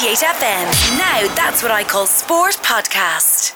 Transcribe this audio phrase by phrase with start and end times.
[0.00, 0.96] 98 FM.
[0.96, 3.52] Now that's what I call sport podcast.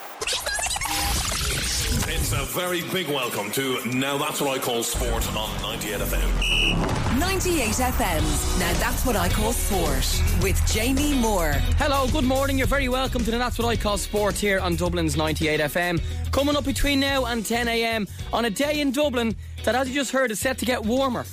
[2.09, 7.21] It's a very big welcome to Now That's What I Call Sport on 98 FM.
[7.21, 8.59] 98 FM.
[8.59, 11.53] Now that's what I call sport with Jamie Moore.
[11.79, 12.59] Hello, good morning.
[12.59, 16.03] You're very welcome to the That's What I Call Sport here on Dublin's 98 FM.
[16.33, 18.09] Coming up between now and 10 a.m.
[18.33, 21.25] on a day in Dublin that, as you just heard, is set to get warmer.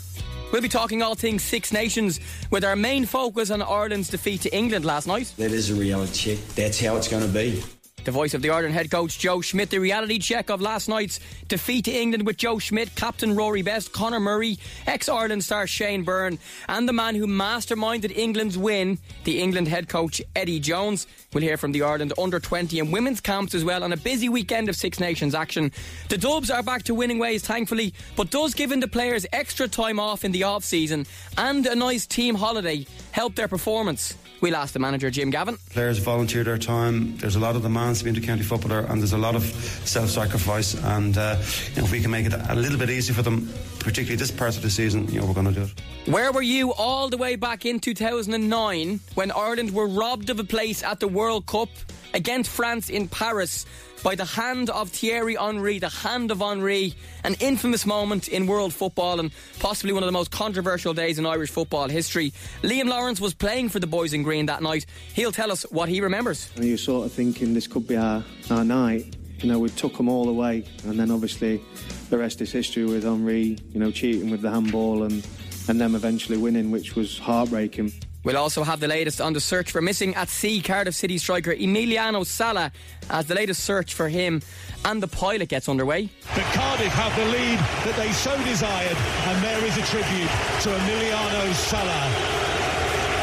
[0.51, 4.55] We'll be talking all things Six Nations with our main focus on Ireland's defeat to
[4.55, 5.33] England last night.
[5.37, 6.55] That is a reality check.
[6.55, 7.63] That's how it's going to be.
[8.09, 11.19] The voice of the Ireland head coach Joe Schmidt, the reality check of last night's
[11.47, 16.01] defeat to England with Joe Schmidt, captain Rory Best, Conor Murray, ex Ireland star Shane
[16.01, 21.05] Byrne, and the man who masterminded England's win, the England head coach Eddie Jones.
[21.33, 24.27] We'll hear from the Ireland under 20 and women's camps as well on a busy
[24.27, 25.71] weekend of Six Nations action.
[26.07, 29.99] The Dubs are back to winning ways, thankfully, but does giving the players extra time
[29.99, 31.05] off in the off season
[31.37, 34.15] and a nice team holiday help their performance?
[34.41, 35.57] We'll ask the manager, Jim Gavin.
[35.71, 37.17] Players volunteer their time.
[37.17, 40.75] There's a lot of demands to be inter-county footballer, and there's a lot of self-sacrifice.
[40.75, 41.35] And uh,
[41.73, 43.49] you know, if we can make it a little bit easier for them,
[43.79, 45.81] particularly this part of the season, you know, we're going to do it.
[46.09, 50.43] Where were you all the way back in 2009 when Ireland were robbed of a
[50.43, 51.69] place at the World Cup
[52.13, 53.65] against France in Paris
[54.03, 56.93] by the hand of Thierry Henry, the hand of Henry,
[57.23, 61.25] an infamous moment in world football and possibly one of the most controversial days in
[61.25, 62.31] Irish football history.
[62.61, 64.85] Liam Lawrence was playing for the boys in green that night.
[65.13, 66.49] He'll tell us what he remembers.
[66.55, 69.15] And you're sort of thinking this could be our, our night.
[69.39, 71.61] You know, we took them all away, and then obviously
[72.09, 75.25] the rest is history with Henry, you know, cheating with the handball and,
[75.69, 77.93] and them eventually winning, which was heartbreaking.
[78.23, 81.53] We'll also have the latest on the search for missing at sea Cardiff City striker
[81.55, 82.71] Emiliano Sala
[83.09, 84.41] as the latest search for him
[84.85, 86.09] and the pilot gets underway.
[86.35, 90.31] But Cardiff have the lead that they so desired, and there is a tribute
[90.63, 91.99] to Emiliano Sala.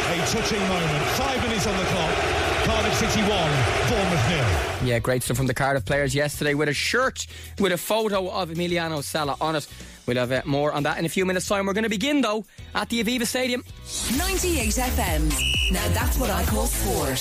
[0.09, 1.05] A touching moment.
[1.17, 2.15] Five minutes on the clock.
[2.65, 4.89] Cardiff City 1, Bournemouth nil.
[4.89, 7.27] Yeah, great stuff from the Cardiff players yesterday with a shirt
[7.61, 9.69] with a photo of Emiliano Sala on it.
[10.07, 11.67] We'll have uh, more on that in a few minutes' time.
[11.67, 12.45] We're going to begin, though,
[12.75, 13.65] at the Aviva Stadium.
[14.17, 15.73] 98 FM.
[15.73, 17.19] Now that's what I call sport.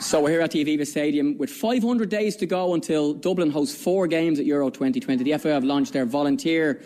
[0.00, 3.82] So we're here at the Aviva Stadium with 500 days to go until Dublin hosts
[3.82, 5.24] four games at Euro 2020.
[5.24, 6.82] The FA have launched their volunteer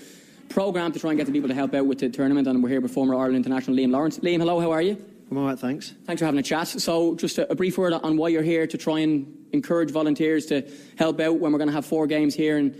[0.48, 2.68] programme to try and get the people to help out with the tournament, and we're
[2.68, 4.18] here with former Ireland international Liam Lawrence.
[4.20, 5.02] Liam, hello, how are you?
[5.30, 5.94] I'm all right, thanks.
[6.04, 6.68] Thanks for having a chat.
[6.68, 10.46] So, just a, a brief word on why you're here to try and encourage volunteers
[10.46, 12.74] to help out when we're going to have four games here and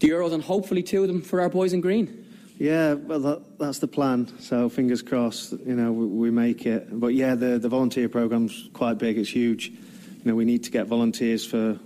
[0.00, 2.24] the Euros, and hopefully two of them for our boys in green.
[2.58, 4.30] Yeah, well, that, that's the plan.
[4.38, 6.88] So fingers crossed, you know, we, we make it.
[7.00, 9.18] But yeah, the, the volunteer program's quite big.
[9.18, 9.70] It's huge.
[9.70, 9.78] You
[10.24, 11.78] know, we need to get volunteers for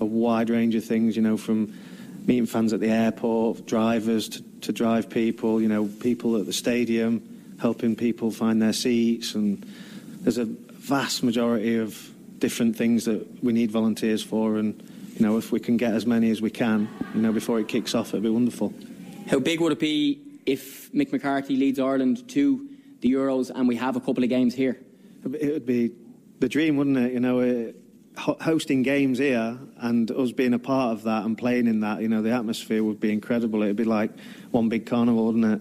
[0.00, 1.16] a wide range of things.
[1.16, 1.76] You know, from
[2.24, 5.60] meeting fans at the airport, drivers to, to drive people.
[5.60, 9.66] You know, people at the stadium, helping people find their seats, and
[10.20, 14.56] there's a vast majority of different things that we need volunteers for.
[14.56, 14.80] And
[15.22, 17.68] you know, if we can get as many as we can, you know, before it
[17.68, 18.74] kicks off, it'd be wonderful.
[19.28, 22.68] How big would it be if Mick McCarthy leads Ireland to
[22.98, 24.80] the Euros and we have a couple of games here?
[25.38, 25.92] It would be
[26.40, 27.12] the dream, wouldn't it?
[27.12, 31.68] You know, uh, hosting games here and us being a part of that and playing
[31.68, 33.62] in that, you know, the atmosphere would be incredible.
[33.62, 34.10] It'd be like
[34.50, 35.60] one big carnival, wouldn't it?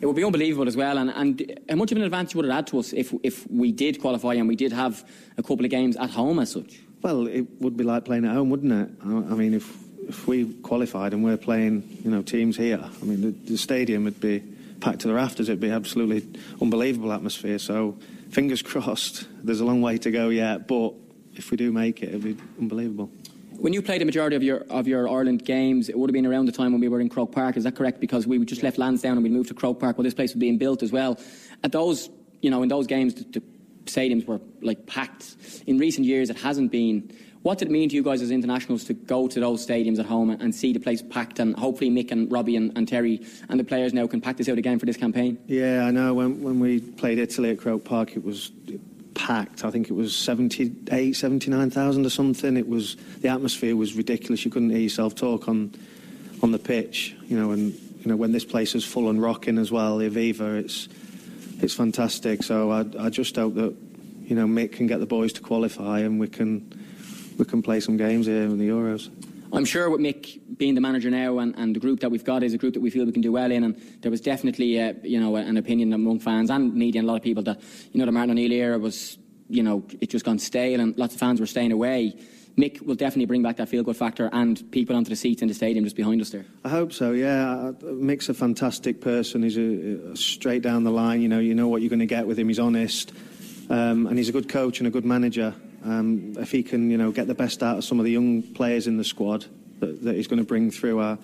[0.00, 0.96] It would be unbelievable as well.
[0.98, 3.72] And, and how much of an advantage would it add to us if, if we
[3.72, 5.04] did qualify and we did have
[5.36, 6.85] a couple of games at home as such?
[7.02, 8.90] Well, it would be like playing at home, wouldn't it?
[9.04, 9.76] I, mean, if
[10.08, 14.04] if we qualified and we're playing, you know, teams here, I mean, the, the stadium
[14.04, 14.42] would be
[14.80, 15.48] packed to the rafters.
[15.48, 17.58] It'd be absolutely unbelievable atmosphere.
[17.58, 17.96] So,
[18.30, 19.26] fingers crossed.
[19.44, 20.94] There's a long way to go yet, but
[21.34, 23.10] if we do make it, it'd be unbelievable.
[23.58, 26.26] When you played a majority of your of your Ireland games, it would have been
[26.26, 27.56] around the time when we were in Croke Park.
[27.56, 28.00] Is that correct?
[28.00, 29.96] Because we just left Lansdowne and we moved to Croke Park.
[29.96, 31.18] Well, this place was being built as well.
[31.64, 32.10] At those,
[32.42, 33.42] you know, in those games, the, the
[33.86, 35.36] stadiums were like packed.
[35.66, 37.10] In recent years, it hasn't been.
[37.42, 40.06] What did it mean to you guys as internationals to go to those stadiums at
[40.06, 41.38] home and see the place packed?
[41.38, 44.48] And hopefully, Mick and Robbie and, and Terry and the players now can pack this
[44.48, 45.38] out again for this campaign.
[45.46, 46.14] Yeah, I know.
[46.14, 48.50] When when we played Italy at Croke Park, it was
[49.14, 49.64] packed.
[49.64, 52.56] I think it was 78, 79,000 or something.
[52.56, 54.44] It was the atmosphere was ridiculous.
[54.44, 55.72] You couldn't hear yourself talk on
[56.42, 57.16] on the pitch.
[57.26, 60.10] You know, and you know when this place is full and rocking as well, the
[60.10, 60.88] Aviva, it's
[61.60, 62.42] it's fantastic.
[62.42, 63.74] So I, I just hope that
[64.24, 66.70] you know Mick can get the boys to qualify and we can
[67.38, 69.10] we can play some games here in the Euros.
[69.52, 72.42] I'm sure with Mick being the manager now and, and the group that we've got
[72.42, 73.62] is a group that we feel we can do well in.
[73.64, 77.12] And there was definitely, uh, you know, an opinion among fans and media and a
[77.12, 77.60] lot of people that,
[77.92, 79.18] you know, the Martin O'Neill era was,
[79.48, 82.18] you know, it just gone stale and lots of fans were staying away.
[82.56, 85.48] Mick will definitely bring back that feel good factor and people onto the seats in
[85.48, 86.46] the stadium just behind us there.
[86.64, 87.12] I hope so.
[87.12, 89.42] Yeah, Mick's a fantastic person.
[89.42, 91.20] He's a, a straight down the line.
[91.20, 92.48] You know, you know what you're going to get with him.
[92.48, 93.12] He's honest.
[93.70, 95.54] um, and he's a good coach and a good manager.
[95.84, 98.42] Um, if he can, you know, get the best out of some of the young
[98.42, 99.46] players in the squad
[99.80, 101.16] that, that he's going to bring through, uh,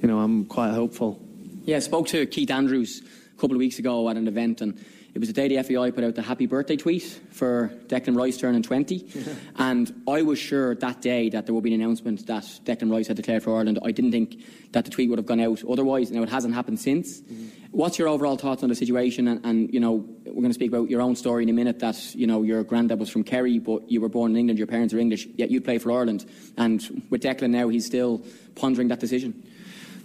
[0.00, 1.20] you know, I'm quite hopeful.
[1.64, 3.02] Yeah, I spoke to Keith Andrews
[3.36, 4.82] a couple of weeks ago at an event, and
[5.18, 8.36] it was the day the FAI put out the happy birthday tweet for Declan Rice
[8.36, 9.08] turning 20.
[9.56, 13.08] and I was sure that day that there would be an announcement that Declan Rice
[13.08, 13.80] had declared for Ireland.
[13.82, 16.12] I didn't think that the tweet would have gone out otherwise.
[16.12, 17.20] Now, it hasn't happened since.
[17.20, 17.48] Mm-hmm.
[17.72, 19.26] What's your overall thoughts on the situation?
[19.26, 21.80] And, and, you know, we're going to speak about your own story in a minute
[21.80, 24.68] that, you know, your granddad was from Kerry, but you were born in England, your
[24.68, 26.26] parents are English, yet you play for Ireland.
[26.56, 28.22] And with Declan now, he's still
[28.54, 29.42] pondering that decision.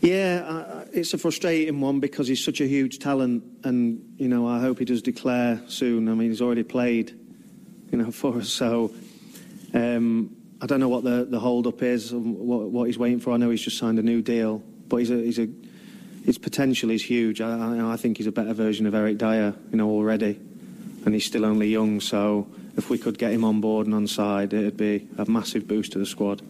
[0.04, 4.46] Yeah, uh, it's a frustrating one because he's such a huge talent, and you know
[4.46, 6.10] I hope he does declare soon.
[6.10, 7.18] I mean, he's already played,
[7.90, 8.50] you know, for us.
[8.50, 8.92] So
[9.74, 13.32] um, I don't know what the the hold up is, what, what, he's waiting for.
[13.32, 15.48] I know he's just signed a new deal, but he's a he's a
[16.26, 17.40] his potential is huge.
[17.40, 20.38] I, I think he's a better version of Eric Dier, you know, already,
[21.06, 22.02] and he's still only young.
[22.02, 22.46] So
[22.76, 25.94] if we could get him on board and on side, it'd be a massive boost
[25.94, 26.42] to the squad.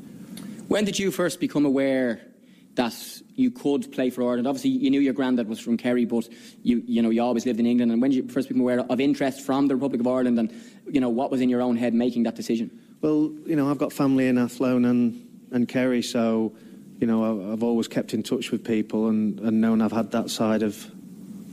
[0.70, 2.33] When did you first become aware
[2.75, 4.48] that you could play for Ireland.
[4.48, 6.28] Obviously, you knew your granddad was from Kerry, but
[6.64, 7.92] you you know you always lived in England.
[7.92, 10.52] And when did you first become aware of interest from the Republic of Ireland, and
[10.88, 12.72] you know what was in your own head making that decision?
[13.02, 16.54] Well, you know, I've got family in Athlone and and Kerry, so
[17.00, 20.30] you know I've always kept in touch with people and, and known I've had that
[20.30, 20.90] side of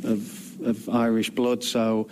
[0.05, 1.63] of, of Irish blood.
[1.63, 2.09] So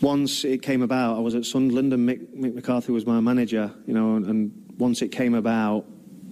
[0.00, 3.70] once it came about, I was at Sunderland and Mick, Mick McCarthy was my manager.
[3.86, 5.84] You know, and, and once it came about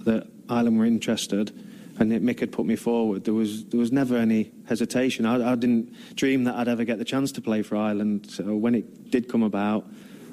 [0.05, 1.66] that Ireland were interested
[1.99, 5.25] and Mick had put me forward, there was there was never any hesitation.
[5.25, 8.31] I, I, didn't dream that I'd ever get the chance to play for Ireland.
[8.31, 9.87] So when it did come about,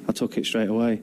[0.07, 1.01] I took it straight away.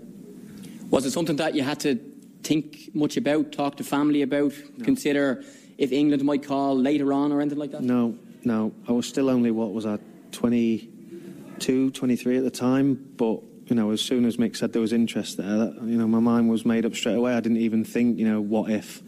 [0.91, 1.99] Was it something that you had to
[2.43, 4.85] think much about, talk to family about, no.
[4.85, 5.45] consider
[5.79, 7.83] if England might call later on or anything like that?
[7.83, 8.73] No, no.
[8.87, 9.99] I was still only what was I,
[10.33, 13.41] 22, 23 at the time, but.
[13.67, 16.19] You know, as soon as Mick said there was interest there, that, you know, my
[16.19, 17.35] mind was made up straight away.
[17.35, 19.01] I didn't even think, you know, what if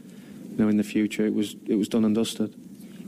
[0.52, 1.26] you know, in the future.
[1.26, 2.54] It was it was done and dusted.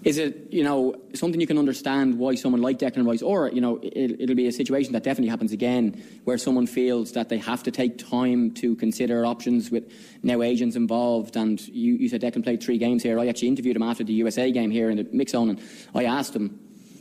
[0.05, 3.61] Is it you know something you can understand why someone like Declan Rice, or you
[3.61, 7.39] know it, will be a situation that definitely happens again, where someone feels that they
[7.39, 9.91] have to take time to consider options with
[10.23, 11.37] now agents involved.
[11.37, 13.19] And you, you said Declan played three games here.
[13.19, 15.63] I actually interviewed him after the USA game here in the mix zone, and
[15.95, 16.61] I asked him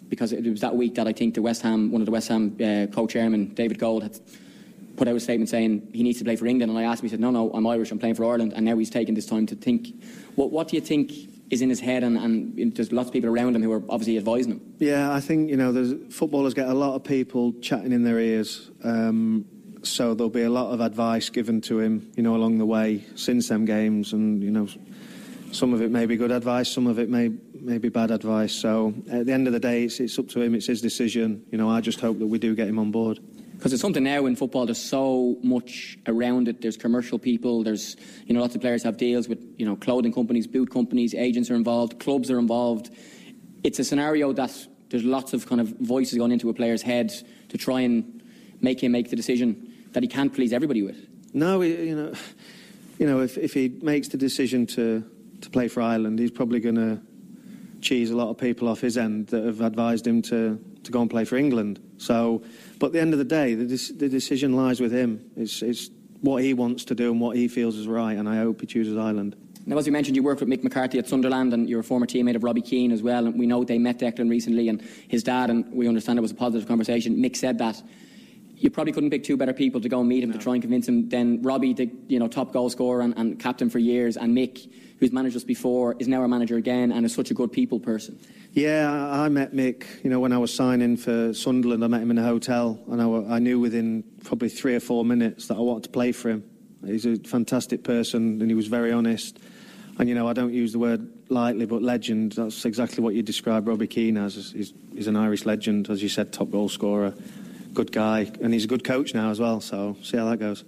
[0.09, 2.29] because it was that week that I think the West Ham, one of the West
[2.29, 4.17] Ham uh, co-chairman, David Gold, had
[4.95, 6.71] put out a statement saying he needs to play for England.
[6.71, 8.53] And I asked him, he said, no, no, I'm Irish, I'm playing for Ireland.
[8.55, 10.03] And now he's taking this time to think.
[10.35, 11.11] What, what do you think
[11.49, 12.03] is in his head?
[12.03, 14.75] And, and there's lots of people around him who are obviously advising him.
[14.79, 18.19] Yeah, I think, you know, there's, footballers get a lot of people chatting in their
[18.19, 18.69] ears.
[18.83, 19.45] Um,
[19.83, 23.03] so there'll be a lot of advice given to him, you know, along the way
[23.15, 24.13] since them games.
[24.13, 24.67] And, you know,
[25.51, 28.53] some of it may be good advice, some of it may, may be bad advice.
[28.53, 31.45] So at the end of the day, it's, it's up to him, it's his decision.
[31.51, 33.19] You know, I just hope that we do get him on board
[33.63, 34.65] because it's something now in football.
[34.65, 36.59] There's so much around it.
[36.61, 37.63] There's commercial people.
[37.63, 37.95] There's
[38.27, 41.49] you know lots of players have deals with you know clothing companies, boot companies, agents
[41.49, 42.89] are involved, clubs are involved.
[43.63, 44.51] It's a scenario that
[44.89, 47.13] there's lots of kind of voices going into a player's head
[47.47, 48.21] to try and
[48.59, 50.97] make him make the decision that he can't please everybody with.
[51.33, 52.13] No, you know,
[52.99, 56.59] you know, if if he makes the decision to to play for Ireland, he's probably
[56.59, 56.99] going to
[57.79, 60.99] cheese a lot of people off his end that have advised him to to go
[60.99, 61.79] and play for England.
[61.97, 62.43] So
[62.79, 63.65] but at the end of the day, the,
[63.97, 65.31] the decision lies with him.
[65.35, 65.89] It's, it's
[66.21, 68.67] what he wants to do and what he feels is right, and I hope he
[68.67, 69.35] chooses Ireland.
[69.65, 72.05] Now, as you mentioned, you worked with Mick McCarthy at Sunderland, and you're a former
[72.05, 73.25] teammate of Robbie Keane as well.
[73.25, 76.31] And we know they met Declan recently, and his dad, and we understand it was
[76.31, 77.15] a positive conversation.
[77.15, 77.81] Mick said that
[78.55, 80.37] you probably couldn't pick two better people to go and meet him no.
[80.37, 83.39] to try and convince him than Robbie, the you know top goal scorer and, and
[83.39, 87.05] captain for years, and Mick, who's managed us before, is now our manager again, and
[87.05, 88.19] is such a good people person.
[88.53, 91.83] Yeah, I met Mick, you know, when I was signing for Sunderland.
[91.83, 95.03] I met him in a hotel, and I, I, knew within probably three or four
[95.03, 96.43] minutes that I wanted to play for him.
[96.85, 99.39] He's a fantastic person, and he was very honest.
[99.97, 103.23] And, you know, I don't use the word lightly, but legend, that's exactly what you
[103.23, 104.35] describe Robbie Keane as.
[104.35, 107.15] He's, he's an Irish legend, as you said, top goal scorer,
[107.73, 110.63] good guy, and he's a good coach now as well, so see how that goes.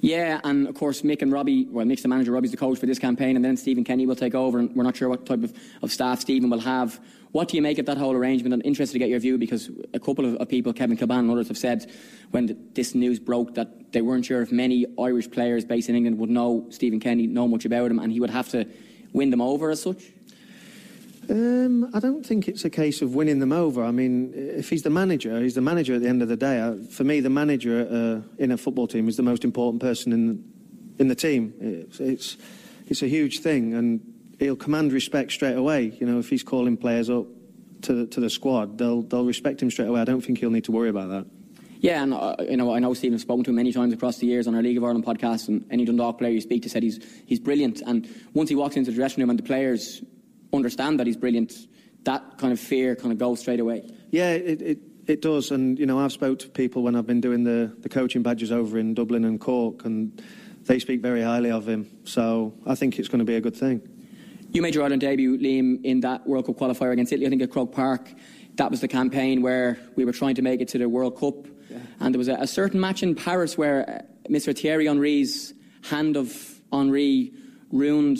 [0.00, 2.86] Yeah, and of course Mick and Robbie, well, Mick's the manager, Robbie's the coach for
[2.86, 5.42] this campaign, and then Stephen Kenny will take over, and we're not sure what type
[5.42, 5.52] of,
[5.82, 7.00] of staff Stephen will have.
[7.32, 8.54] What do you make of that whole arrangement?
[8.54, 11.30] I'm interested to get your view because a couple of, of people, Kevin Kilbane and
[11.30, 11.90] others, have said
[12.30, 15.96] when the, this news broke that they weren't sure if many Irish players based in
[15.96, 18.66] England would know Stephen Kenny, know much about him, and he would have to
[19.12, 20.12] win them over as such.
[21.30, 23.84] Um, I don't think it's a case of winning them over.
[23.84, 26.58] I mean, if he's the manager, he's the manager at the end of the day.
[26.58, 30.12] Uh, for me, the manager uh, in a football team is the most important person
[30.12, 30.44] in
[30.98, 31.54] in the team.
[31.60, 32.36] It's, it's
[32.86, 34.00] it's a huge thing, and
[34.38, 35.92] he'll command respect straight away.
[36.00, 37.26] You know, if he's calling players up
[37.82, 40.00] to the, to the squad, they'll they'll respect him straight away.
[40.00, 41.26] I don't think he'll need to worry about that.
[41.80, 44.26] Yeah, and uh, you know, I know Stephen's spoken to him many times across the
[44.26, 46.82] years on our League of Ireland podcast, and any Dundalk player you speak to said
[46.82, 47.82] he's he's brilliant.
[47.86, 50.02] And once he walks into the dressing room and the players
[50.52, 51.54] understand that he's brilliant,
[52.04, 53.88] that kind of fear kind of goes straight away.
[54.10, 55.50] Yeah, it, it, it does.
[55.50, 58.52] And, you know, I've spoke to people when I've been doing the, the coaching badges
[58.52, 60.22] over in Dublin and Cork, and
[60.64, 61.90] they speak very highly of him.
[62.04, 63.82] So I think it's going to be a good thing.
[64.50, 67.42] You made your Ireland debut, Liam, in that World Cup qualifier against Italy, I think
[67.42, 68.10] at Croke Park.
[68.54, 71.46] That was the campaign where we were trying to make it to the World Cup.
[71.68, 71.78] Yeah.
[72.00, 74.58] And there was a, a, certain match in Paris where uh, Mr.
[74.58, 75.52] Thierry Henry's
[75.82, 77.32] hand of Henry
[77.70, 78.18] ruined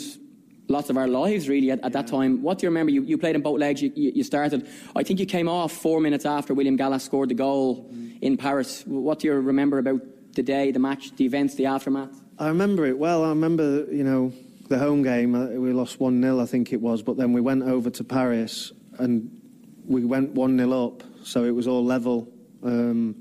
[0.69, 2.41] lots of our lives, really, at, at that time.
[2.41, 2.91] What do you remember?
[2.91, 4.67] You, you played in both legs, you, you, you, started.
[4.95, 8.17] I think you came off four minutes after William Gallas scored the goal mm.
[8.21, 8.83] in Paris.
[8.85, 10.01] What do you remember about
[10.33, 12.21] the day, the match, the events, the aftermath?
[12.37, 13.25] I remember it well.
[13.25, 14.31] I remember, you know,
[14.67, 15.35] the home game.
[15.35, 18.03] Uh, we lost 1 0, I think it was, but then we went over to
[18.03, 19.41] Paris and
[19.85, 22.31] we went 1 0 up, so it was all level.
[22.63, 23.15] Um,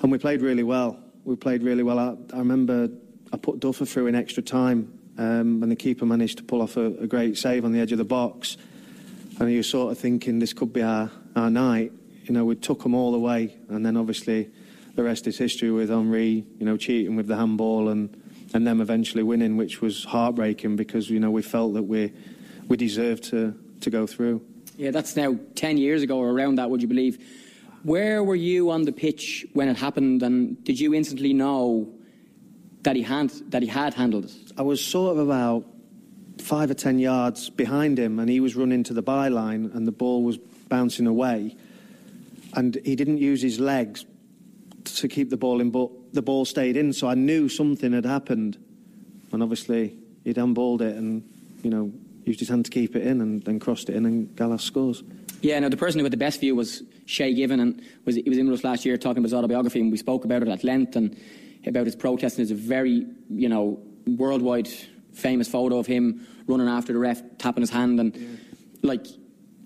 [0.00, 0.98] and we played really well.
[1.24, 1.98] We played really well.
[1.98, 2.88] I, I remember
[3.32, 6.76] I put Duffer through in extra time um, and the keeper managed to pull off
[6.76, 8.56] a, a, great save on the edge of the box.
[9.38, 11.92] And you were sort of thinking this could be our, our night.
[12.24, 14.50] You know, we took them all the way, and then obviously
[14.94, 18.16] the rest is history with Henry, you know, cheating with the handball and,
[18.54, 22.12] and them eventually winning, which was heartbreaking because, you know, we felt that we,
[22.68, 24.40] we deserved to, to go through.
[24.76, 27.18] Yeah, that's now 10 years ago or around that, would you believe?
[27.82, 31.92] Where were you on the pitch when it happened, and did you instantly know
[32.82, 34.43] that he had that he had handled it?
[34.56, 35.64] I was sort of about
[36.38, 39.92] five or ten yards behind him, and he was running to the byline, and the
[39.92, 41.56] ball was bouncing away,
[42.54, 44.04] and he didn't use his legs
[44.84, 46.92] to keep the ball in, but the ball stayed in.
[46.92, 48.58] So I knew something had happened,
[49.32, 51.22] and obviously he'd handballed it, and
[51.62, 51.92] you know
[52.24, 55.02] used his hand to keep it in, and then crossed it in, and Gallas scores.
[55.42, 58.28] Yeah, no, the person who had the best view was Shay Given, and was he
[58.28, 60.48] was in with us last year talking about his autobiography, and we spoke about it
[60.48, 60.96] at length.
[60.96, 61.16] And
[61.66, 64.68] about his protest, and There's a very, you know, worldwide
[65.12, 68.28] famous photo of him running after the ref, tapping his hand, and yeah.
[68.82, 69.06] like,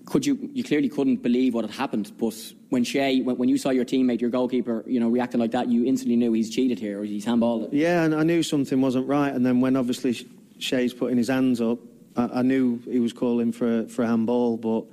[0.05, 0.49] could you?
[0.53, 2.11] You clearly couldn't believe what had happened.
[2.17, 2.35] But
[2.69, 5.67] when Shay, when, when, you saw your teammate, your goalkeeper, you know, reacting like that,
[5.67, 7.73] you instantly knew he's cheated here or he's handballed it.
[7.73, 9.33] Yeah, and I knew something wasn't right.
[9.33, 10.27] And then when obviously
[10.57, 11.79] Shay's putting his hands up,
[12.15, 14.57] I, I knew he was calling for a, for a handball.
[14.57, 14.85] But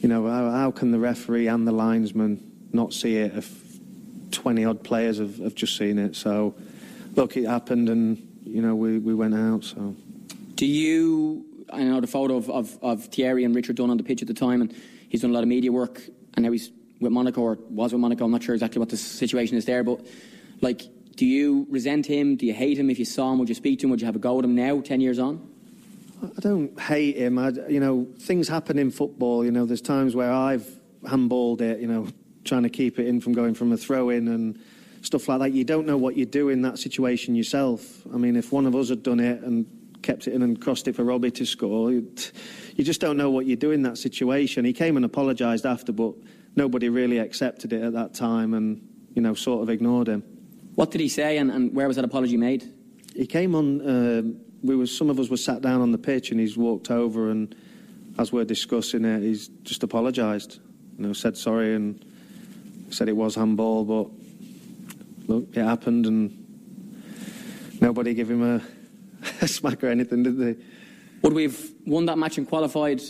[0.00, 2.42] you know, how, how can the referee and the linesman
[2.72, 3.68] not see it if
[4.30, 6.16] 20 odd players have, have just seen it.
[6.16, 6.54] So,
[7.14, 9.64] look, it happened and, you know, we, we went out.
[9.64, 9.94] So,
[10.54, 14.02] Do you, I know the photo of, of, of Thierry and Richard Dunne on the
[14.02, 14.74] pitch at the time, and
[15.08, 16.00] he's done a lot of media work,
[16.34, 18.24] and now he's with Monaco or was with Monaco.
[18.24, 20.04] I'm not sure exactly what the situation is there, but
[20.60, 20.82] like,
[21.14, 22.36] do you resent him?
[22.36, 22.90] Do you hate him?
[22.90, 23.90] If you saw him, would you speak to him?
[23.90, 25.48] Would you have a go at him now, 10 years on?
[26.22, 27.38] I don't hate him.
[27.38, 29.44] I, you know, things happen in football.
[29.44, 30.68] You know, there's times where I've
[31.04, 32.08] handballed it, you know,
[32.44, 34.58] trying to keep it in from going from a throw in and
[35.02, 35.52] stuff like that.
[35.52, 38.06] You don't know what you do in that situation yourself.
[38.12, 39.66] I mean, if one of us had done it and
[40.02, 42.04] kept it in and crossed it for Robbie to score, you
[42.76, 44.64] just don't know what you do in that situation.
[44.64, 46.14] He came and apologised after, but
[46.56, 50.22] nobody really accepted it at that time and, you know, sort of ignored him.
[50.74, 52.72] What did he say and, and where was that apology made?
[53.14, 54.22] He came on, uh,
[54.62, 57.30] we was, some of us were sat down on the pitch and he's walked over
[57.30, 57.54] and
[58.18, 60.60] as we're discussing it, he's just apologised,
[60.98, 62.04] you know, said sorry and
[62.90, 64.08] said it was handball, but
[65.28, 68.62] look, it happened, and nobody gave him a,
[69.40, 70.56] a smack or anything, did they?
[71.22, 73.00] Would we have won that match and qualified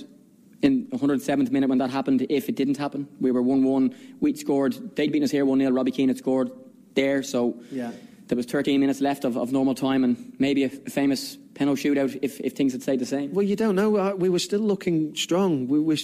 [0.61, 3.09] in 107th minute when that happened if it didn't happen?
[3.21, 3.95] We were 1 1.
[4.21, 5.71] We'd scored, they'd beaten us here 1 0.
[5.71, 6.51] Robbie Keane had scored
[6.95, 7.93] there, so yeah.
[8.27, 11.89] there was 13 minutes left of, of normal time and maybe a, a famous penalty
[11.89, 13.33] shootout if, if things had stayed the same.
[13.33, 13.97] Well, you don't know.
[13.97, 15.69] Uh, we were still looking strong.
[15.69, 15.97] We were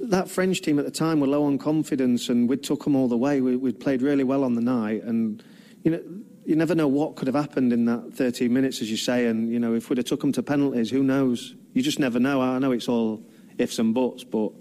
[0.00, 3.08] that French team at the time were low on confidence, and we took them all
[3.08, 3.40] the way.
[3.40, 5.42] We, would played really well on the night, and
[5.82, 6.02] you know,
[6.44, 9.26] you never know what could have happened in that 13 minutes, as you say.
[9.26, 11.54] And you know, if we'd have took them to penalties, who knows?
[11.74, 12.40] You just never know.
[12.40, 13.22] I know it's all
[13.58, 14.52] ifs and buts, but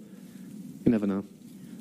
[0.85, 1.23] you never know.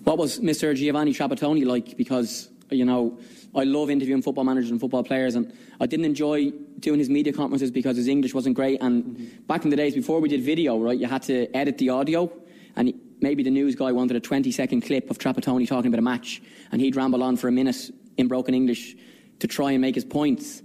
[0.04, 0.74] What was Mr.
[0.76, 1.96] Giovanni Trapattoni like?
[1.96, 3.18] Because you know,
[3.54, 7.32] I love interviewing football managers and football players, and I didn't enjoy doing his media
[7.32, 8.82] conferences because his English wasn't great.
[8.82, 9.42] And mm-hmm.
[9.46, 12.30] back in the days before we did video, right, you had to edit the audio,
[12.76, 16.02] and maybe the news guy wanted a 20 second clip of Trapattoni talking about a
[16.02, 16.42] match,
[16.72, 18.96] and he'd ramble on for a minute in broken English
[19.40, 20.62] to try and make his points.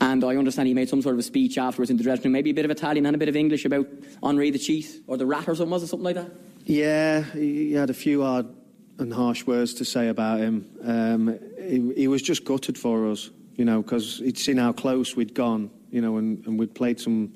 [0.00, 2.32] And I understand he made some sort of a speech afterwards in the dressing room,
[2.32, 3.86] maybe a bit of Italian and a bit of English about
[4.22, 6.30] Henry the cheat or the rat or something, was it something like that?
[6.64, 8.52] Yeah, he had a few odd
[8.98, 10.68] and harsh words to say about him.
[10.82, 15.16] Um, he, he, was just gutted for us, you know, because he'd seen how close
[15.16, 17.34] we'd gone, you know, and, and we'd played some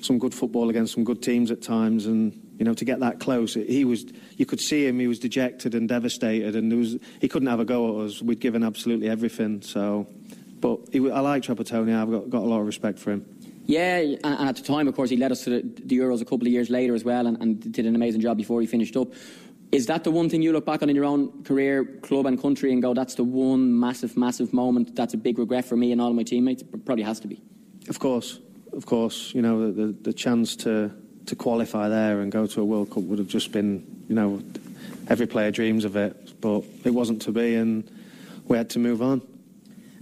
[0.00, 3.18] some good football against some good teams at times, and You know, to get that
[3.18, 4.04] close, he was.
[4.36, 4.98] You could see him.
[4.98, 8.22] He was dejected and devastated, and there was he couldn't have a go at us.
[8.22, 9.62] We'd given absolutely everything.
[9.62, 10.06] So,
[10.60, 11.94] but he, I like Trapattoni.
[11.94, 13.26] I've got, got a lot of respect for him.
[13.64, 16.24] Yeah, and, at the time, of course, he led us to the, the Euros a
[16.24, 18.96] couple of years later as well, and, and, did an amazing job before he finished
[18.96, 19.08] up.
[19.70, 22.40] Is that the one thing you look back on in your own career, club and
[22.40, 24.94] country, and go, "That's the one massive, massive moment.
[24.94, 27.40] That's a big regret for me and all my teammates." It probably has to be.
[27.88, 28.38] Of course,
[28.72, 29.32] of course.
[29.34, 30.92] You know, the, the, the chance to
[31.26, 34.42] to qualify there and go to a World Cup would have just been, you know,
[35.08, 37.88] every player dreams of it, but it wasn't to be, and
[38.46, 39.22] we had to move on.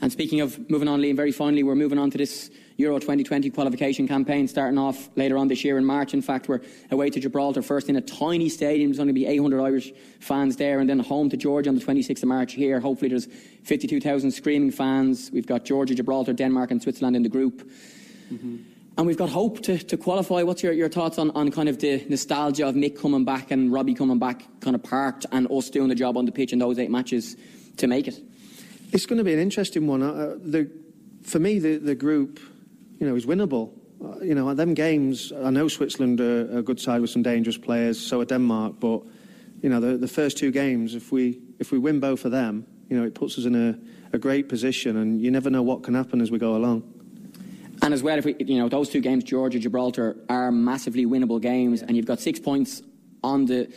[0.03, 3.51] And speaking of moving on, Liam, very finally, we're moving on to this Euro 2020
[3.51, 6.15] qualification campaign starting off later on this year in March.
[6.15, 6.61] In fact, we're
[6.91, 8.91] away to Gibraltar first in a tiny stadium.
[8.91, 11.77] There's only going to be 800 Irish fans there, and then home to Georgia on
[11.77, 12.81] the 26th of March here.
[12.81, 13.27] Hopefully, there's
[13.65, 15.31] 52,000 screaming fans.
[15.31, 17.71] We've got Georgia, Gibraltar, Denmark, and Switzerland in the group.
[18.33, 18.57] Mm-hmm.
[19.01, 20.43] And we've got hope to, to qualify.
[20.43, 23.73] What's your, your thoughts on, on kind of the nostalgia of Mick coming back and
[23.73, 26.59] Robbie coming back kind of parked and us doing the job on the pitch in
[26.59, 27.35] those eight matches
[27.79, 28.21] to make it?
[28.93, 30.03] It's going to be an interesting one.
[30.03, 30.71] Uh, the,
[31.23, 32.41] for me, the, the group
[32.99, 33.71] you know, is winnable.
[34.05, 37.57] Uh, you know, them games, I know Switzerland are a good side with some dangerous
[37.57, 39.01] players, so are Denmark, but,
[39.63, 42.67] you know, the, the first two games, if we, if we win both of them,
[42.91, 43.79] you know, it puts us in a,
[44.15, 47.00] a great position, and you never know what can happen as we go along.
[47.83, 51.41] And as well, if we, you know, those two games, Georgia, Gibraltar, are massively winnable
[51.41, 52.83] games, and you've got six points
[53.23, 53.73] on the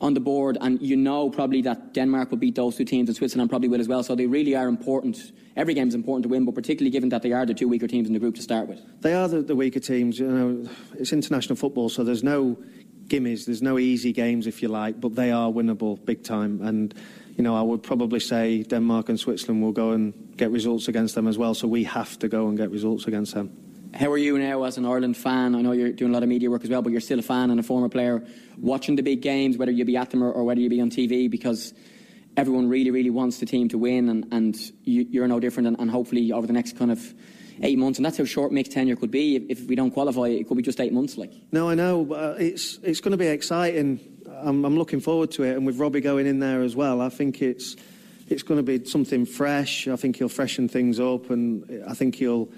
[0.00, 3.16] on the board, and you know probably that Denmark will beat those two teams, and
[3.16, 4.02] Switzerland probably will as well.
[4.02, 5.32] So they really are important.
[5.54, 7.86] Every game is important to win, but particularly given that they are the two weaker
[7.86, 8.80] teams in the group to start with.
[9.00, 10.18] They are the, the weaker teams.
[10.18, 12.58] You know, it's international football, so there's no
[13.06, 16.60] gimmies, there's no easy games if you like, but they are winnable big time.
[16.62, 16.94] And
[17.36, 21.14] you know, I would probably say Denmark and Switzerland will go and get results against
[21.14, 21.54] them as well.
[21.54, 23.50] So we have to go and get results against them.
[23.94, 25.54] How are you now as an Ireland fan?
[25.54, 27.22] I know you're doing a lot of media work as well, but you're still a
[27.22, 28.24] fan and a former player
[28.56, 30.90] watching the big games, whether you be at them or, or whether you be on
[30.90, 31.74] TV, because
[32.36, 35.66] everyone really, really wants the team to win, and, and you, are no different.
[35.68, 37.14] And, and, hopefully, over the next kind of
[37.60, 39.36] eight months, and that's how short Mick's tenure could be.
[39.36, 41.18] If, if we don't qualify, it could be just eight months.
[41.18, 44.00] Like no, I know, but uh, it's it's going to be exciting.
[44.42, 47.08] I'm, I'm looking forward to it, and with Robbie going in there as well, I
[47.08, 47.76] think it's
[48.28, 49.88] it's going to be something fresh.
[49.88, 52.48] I think he'll freshen things up, and I think he'll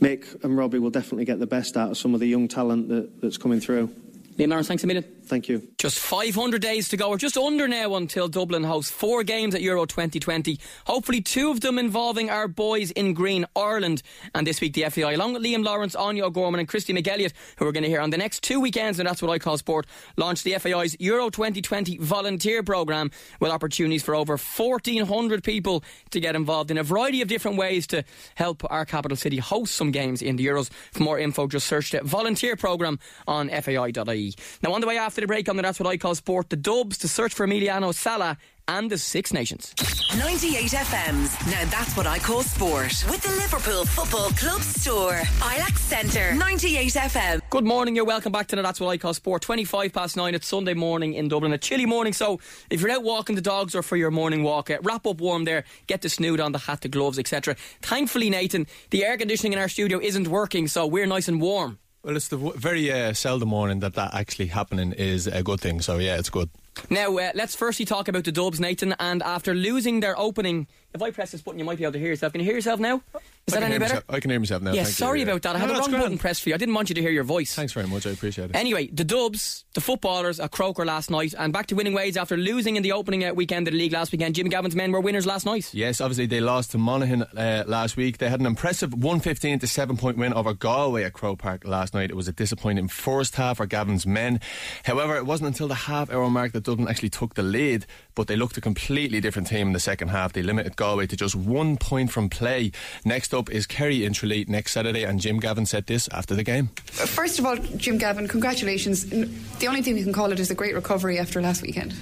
[0.00, 2.88] Mick and Robbie will definitely get the best out of some of the young talent
[2.88, 3.88] that, that's coming through.
[4.36, 5.04] Liam Lawrence, thanks a million.
[5.28, 5.68] Thank you.
[5.76, 9.60] Just 500 days to go, or just under now until Dublin hosts four games at
[9.60, 10.58] Euro 2020.
[10.86, 14.02] Hopefully, two of them involving our boys in green, Ireland.
[14.34, 17.66] And this week, the FAI, along with Liam Lawrence, Anya O'Gorman, and Christy McElliott, who
[17.66, 19.86] we're going to hear on the next two weekends, and that's what I call sport,
[20.16, 26.36] launched the FAI's Euro 2020 volunteer programme with opportunities for over 1,400 people to get
[26.36, 28.02] involved in a variety of different ways to
[28.34, 30.70] help our capital city host some games in the Euros.
[30.92, 34.34] For more info, just search the volunteer programme on fai.ie.
[34.62, 36.56] Now, on the way after the break on the That's What I Call Sport, the
[36.56, 39.74] Dubs to search for Emiliano Sala and the Six Nations.
[40.16, 45.20] 98 FM's Now That's What I Call Sport with the Liverpool Football Club store.
[45.42, 47.40] Ilac Centre, 98 FM.
[47.50, 49.42] Good morning, you're welcome back to the That's What I Call Sport.
[49.42, 51.52] 25 past 9, it's Sunday morning in Dublin.
[51.52, 52.38] A chilly morning, so
[52.70, 55.44] if you're out walking the dogs or for your morning walk, uh, wrap up warm
[55.44, 57.56] there, get the snood on, the hat, the gloves, etc.
[57.82, 61.78] Thankfully, Nathan, the air conditioning in our studio isn't working, so we're nice and warm.
[62.08, 65.82] Well, it's the very uh, seldom morning that that actually happening is a good thing.
[65.82, 66.48] So yeah, it's good.
[66.88, 68.94] Now uh, let's firstly talk about the Dubs, Nathan.
[68.98, 70.68] And after losing their opening
[70.98, 72.32] if I press this button, you might be able to hear yourself.
[72.32, 73.00] Can you hear yourself now?
[73.46, 73.94] Is I that any better?
[73.94, 74.72] Myself, I can hear myself now.
[74.72, 75.56] Yeah, Thank sorry you, about that.
[75.56, 76.02] I had no, the wrong grand.
[76.04, 76.54] button pressed for you.
[76.54, 77.54] I didn't want you to hear your voice.
[77.54, 78.06] Thanks very much.
[78.06, 78.56] I appreciate it.
[78.56, 82.36] Anyway, the Dubs, the footballers at Croker last night, and back to winning ways after
[82.36, 84.34] losing in the opening uh, weekend of the league last weekend.
[84.34, 85.72] Jim Gavin's men were winners last night.
[85.72, 88.18] Yes, obviously they lost to Monaghan uh, last week.
[88.18, 91.94] They had an impressive 115 to 7 point win over Galway at Croke Park last
[91.94, 92.10] night.
[92.10, 94.40] It was a disappointing first half for Gavin's men.
[94.84, 98.26] However, it wasn't until the half hour mark that Dublin actually took the lead, but
[98.26, 100.32] they looked a completely different team in the second half.
[100.32, 102.72] They limited Galway to just one point from play.
[103.04, 106.42] Next up is Kerry in Tralee next Saturday, and Jim Gavin said this after the
[106.42, 106.68] game.
[106.86, 109.04] First of all, Jim Gavin, congratulations.
[109.04, 111.92] The only thing we can call it is a great recovery after last weekend.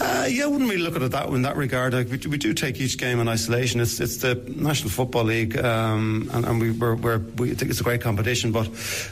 [0.00, 1.92] Uh, yeah, I wouldn't really look at it that way in that regard.
[1.92, 3.78] Like, we, we, do take each game in isolation.
[3.78, 7.80] It's it's the National Football League, um, and, and, we we're, we're, we think it's
[7.80, 8.52] a great competition.
[8.52, 8.70] But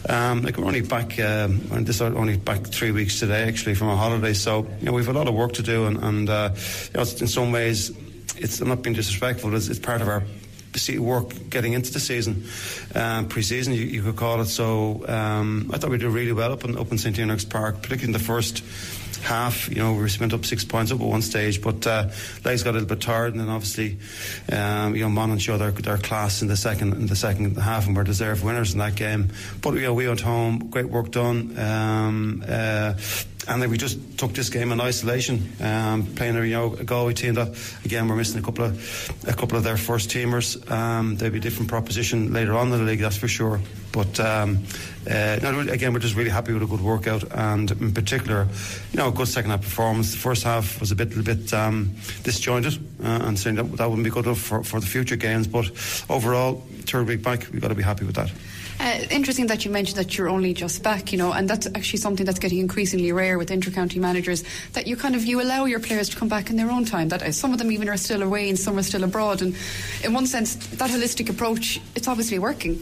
[0.08, 3.96] um, like we're only back, um, this only back three weeks today actually from a
[3.96, 6.94] holiday, so you know we've a lot of work to do, and, and uh, you
[6.94, 7.92] know, in some ways,
[8.40, 9.55] it's I'm not being disrespectful.
[9.55, 10.22] It's, it's part of our
[10.98, 12.44] work getting into the season,
[12.94, 14.46] um, pre-season you, you, could call it.
[14.46, 17.77] So um, I thought we did really well up in, up in St Tiernach's Park,
[17.77, 18.62] particularly in the first
[19.22, 19.68] half.
[19.68, 22.09] You know, we spent up six points up at one stage, but uh,
[22.44, 23.98] legs got a little bit tired, and then obviously,
[24.53, 27.96] um, you know, showed their, their class in the second in the second half, and
[27.96, 29.29] were deserved winners in that game.
[29.61, 31.59] But you know, we went home, great work done.
[31.59, 32.94] Um, uh,
[33.48, 37.14] and then we just took this game in isolation, um, playing a you know Galway
[37.14, 40.70] team that again we're missing a couple of a couple of their first teamers.
[40.70, 43.61] Um, there'll be a different proposition later on in the league, that's for sure.
[43.90, 44.64] But um,
[45.11, 48.46] uh, no, again, we're just really happy with a good workout, and in particular,
[48.92, 50.12] you know, a good second half performance.
[50.12, 53.88] The first half was a bit, a bit um, disjointed, uh, and saying that that
[53.88, 55.46] wouldn't be good enough for, for the future games.
[55.46, 55.70] But
[56.11, 58.30] overall, third week back, we've got to be happy with that.
[58.80, 61.98] Uh, interesting that you mentioned that you're only just back, you know, and that's actually
[61.98, 64.44] something that's getting increasingly rare with inter-county managers.
[64.74, 67.08] That you kind of you allow your players to come back in their own time.
[67.08, 69.42] That uh, some of them even are still away and some are still abroad.
[69.42, 69.56] And
[70.04, 72.78] in one sense, that holistic approach, it's obviously working.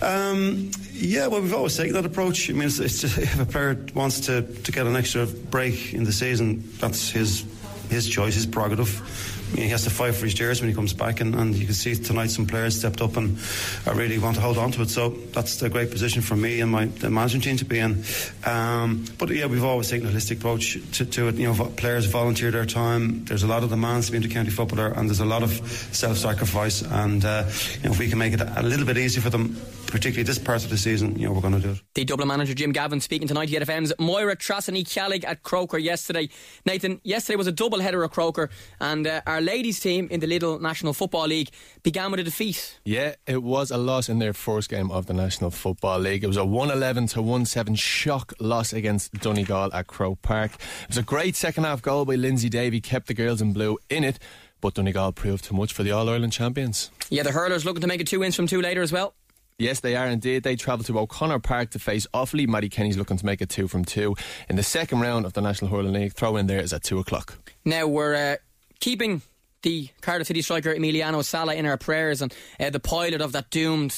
[0.00, 2.48] Um, yeah, well, we've always taken that approach.
[2.48, 6.04] I mean, it's, it's if a player wants to, to get an extra break in
[6.04, 7.44] the season, that's his
[7.90, 11.20] his choice, his prerogative he has to fight for his jersey when he comes back,
[11.20, 13.38] and, and you can see tonight some players stepped up and
[13.86, 14.90] I really want to hold on to it.
[14.90, 18.04] So that's a great position for me and my the management team to be in.
[18.44, 21.36] Um, but yeah, we've always taken a holistic approach to, to, it.
[21.36, 23.24] You know, players volunteer their time.
[23.24, 25.50] There's a lot of demands to be inter-county footballer, and there's a lot of
[25.92, 26.82] self-sacrifice.
[26.82, 29.56] And uh, you know, if we can make it a little bit easier for them,
[29.94, 31.80] particularly this part of the season, you know, we're going to do it.
[31.94, 35.78] The Dublin manager Jim Gavin speaking tonight to 98 FM's Moira Trasany Kyalig at Croker
[35.78, 36.28] yesterday.
[36.66, 40.26] Nathan, yesterday was a double header at Croker, and uh, our ladies team in the
[40.26, 41.50] Lidl National Football League
[41.84, 42.80] began with a defeat.
[42.84, 46.24] Yeah, it was a loss in their first game of the National Football League.
[46.24, 50.54] It was a 111 to 1-7 shock loss against Donegal at Croke Park.
[50.82, 53.78] It was a great second half goal by Lyndsey Davey, kept the girls in blue
[53.88, 54.18] in it,
[54.60, 56.90] but Donegal proved too much for the All Ireland champions.
[57.10, 59.14] Yeah, the hurlers looking to make it two wins from two later as well.
[59.58, 60.42] Yes, they are indeed.
[60.42, 62.48] They travel to O'Connor Park to face Offaly.
[62.48, 64.16] Mattie Kenny's looking to make it two from two
[64.48, 66.12] in the second round of the National Hurling League.
[66.12, 67.34] Throw in there is at two o'clock.
[67.64, 68.36] Now we're uh,
[68.80, 69.22] keeping
[69.62, 73.50] the Cardiff City striker Emiliano Sala in our prayers and uh, the pilot of that
[73.50, 73.96] doomed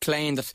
[0.00, 0.52] plane that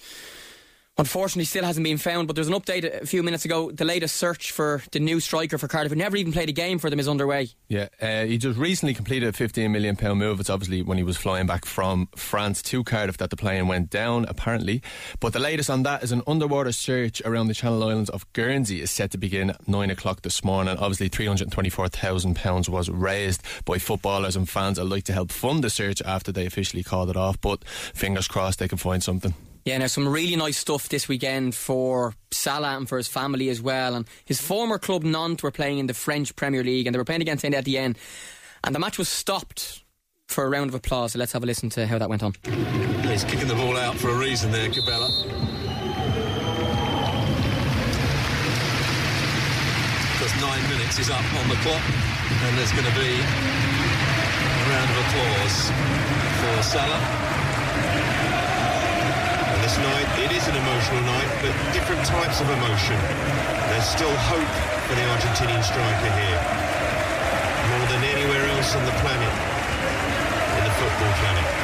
[0.97, 2.27] unfortunately still hasn't been found.
[2.27, 3.71] But there's an update a few minutes ago.
[3.71, 6.79] The latest search for the new striker for Cardiff, who never even played a game
[6.79, 7.49] for them, is underway.
[7.67, 10.39] Yeah, uh, he just recently completed a 15 million pound move.
[10.39, 13.89] It's obviously when he was flying back from France to Cardiff that the plane went
[13.89, 14.81] down, apparently.
[15.19, 18.81] But the latest on that is an underwater search around the Channel Islands of Guernsey
[18.81, 20.77] is set to begin at nine o'clock this morning.
[20.77, 26.01] Obviously, 324,000 pounds was raised by footballers and fans alike to help fund the search
[26.01, 27.39] after they officially called it off.
[27.39, 29.33] But fingers crossed they can find something.
[29.67, 33.61] Yeah, now some really nice stuff this weekend for Sala and for his family as
[33.61, 33.95] well.
[33.95, 37.03] And his former club Nantes were playing in the French Premier League and they were
[37.03, 37.97] playing against Saint Etienne.
[38.63, 39.83] And the match was stopped
[40.29, 41.11] for a round of applause.
[41.11, 42.31] So let's have a listen to how that went on.
[43.09, 45.09] He's kicking the ball out for a reason there, Cabella.
[50.13, 54.89] Because nine minutes is up on the clock, and there's going to be a round
[54.91, 55.71] of applause
[56.39, 57.27] for Sala
[59.67, 60.07] this night.
[60.23, 62.95] It is an emotional night, but different types of emotion.
[63.67, 64.53] There's still hope
[64.87, 66.39] for the Argentinian striker here.
[67.75, 69.33] More than anywhere else on the planet,
[70.55, 71.56] in the football planet.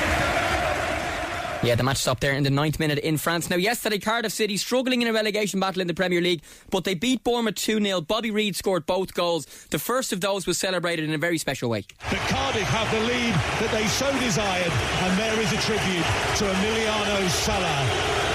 [1.63, 3.49] Yeah, the match stopped there in the ninth minute in France.
[3.49, 6.93] Now, yesterday, Cardiff City struggling in a relegation battle in the Premier League, but they
[6.93, 8.01] beat Bournemouth 2 0.
[8.01, 9.45] Bobby Reid scored both goals.
[9.69, 11.85] The first of those was celebrated in a very special way.
[12.09, 14.71] But Cardiff have the lead that they so desired,
[15.07, 18.33] and there is a tribute to Emiliano Sala.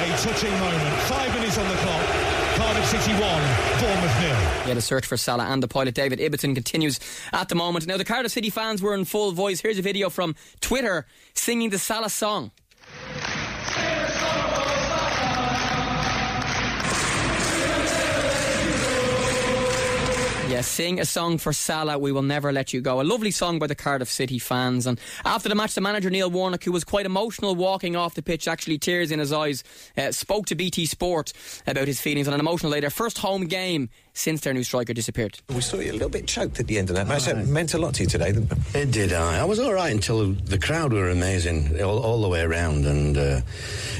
[0.00, 1.02] A touching moment.
[1.02, 2.35] Five minutes on the clock.
[2.56, 4.66] Cardiff City 1, Bournemouth nil.
[4.66, 6.98] Yeah, the search for Sala and the pilot David Ibbotson continues
[7.32, 7.86] at the moment.
[7.86, 9.60] Now, the Cardiff City fans were in full voice.
[9.60, 12.52] Here's a video from Twitter singing the Sala song.
[20.62, 23.00] Sing a song for Sala, We Will Never Let You Go.
[23.00, 24.86] A lovely song by the Cardiff City fans.
[24.86, 28.22] And after the match, the manager Neil Warnock, who was quite emotional walking off the
[28.22, 29.64] pitch, actually tears in his eyes,
[29.96, 31.32] uh, spoke to BT Sport
[31.66, 32.80] about his feelings on an emotional day.
[32.80, 35.38] Their first home game since their new striker disappeared.
[35.54, 37.26] We saw you a little bit choked at the end of that match.
[37.26, 37.36] Right.
[37.36, 38.44] It meant a lot to you today, it?
[38.74, 39.12] It did.
[39.12, 42.86] I, I was all right until the crowd were amazing all, all the way around.
[42.86, 43.40] And uh,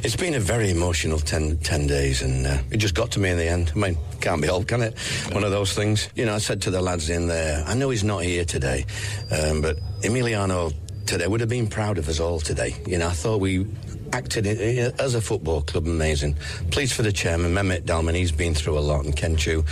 [0.03, 2.23] it's been a very emotional ten, 10 days.
[2.23, 3.73] And uh, it just got to me in the end.
[3.77, 4.99] I mean, can't be helped, can it?
[5.33, 6.09] One of those things.
[6.15, 8.87] You know, I said to the lads in there, I know he's not here today,
[9.31, 10.73] um, but Emiliano
[11.07, 12.75] today would have been proud of us all today.
[12.87, 13.67] You know, I thought we
[14.13, 16.37] acted as a football club amazing.
[16.71, 18.15] Pleased for the chairman, Mehmet Dalman.
[18.15, 19.65] He's been through a lot, and Ken Choo.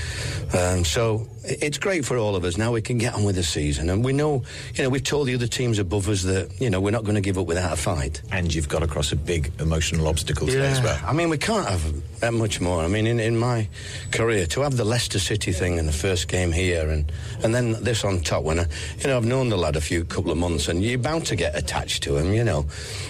[0.52, 2.56] Um, so it's great for all of us.
[2.56, 4.42] Now we can get on with the season, and we know,
[4.74, 7.14] you know, we've told the other teams above us that you know we're not going
[7.16, 8.22] to give up without a fight.
[8.32, 10.70] And you've got across a big emotional obstacle today yeah.
[10.70, 11.00] as well.
[11.04, 12.82] I mean, we can't have that much more.
[12.82, 13.68] I mean, in, in my
[14.10, 17.10] career, to have the Leicester City thing in the first game here, and
[17.42, 18.44] and then this on top.
[18.44, 18.66] When I,
[18.98, 21.36] you know, I've known the lad a few couple of months, and you're bound to
[21.36, 22.66] get attached to him, you know.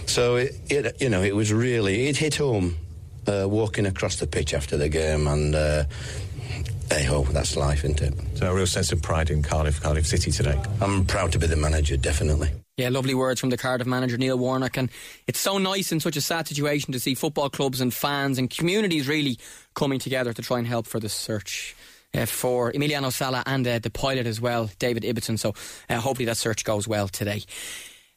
[0.07, 2.77] So it, it you know, it was really it hit home
[3.27, 5.85] uh, walking across the pitch after the game, and uh,
[6.91, 8.15] Hey ho, that's life, isn't it?
[8.35, 10.61] So a real sense of pride in Cardiff, Cardiff City today.
[10.81, 12.51] I'm proud to be the manager, definitely.
[12.77, 14.91] Yeah, lovely words from the Cardiff manager Neil Warnock, and
[15.27, 18.51] it's so nice in such a sad situation to see football clubs and fans and
[18.51, 19.39] communities really
[19.75, 21.75] coming together to try and help for the search.
[22.17, 25.37] Uh, for Emiliano Sala and uh, the pilot as well, David Ibbotson.
[25.37, 25.53] So
[25.91, 27.43] uh, hopefully that search goes well today.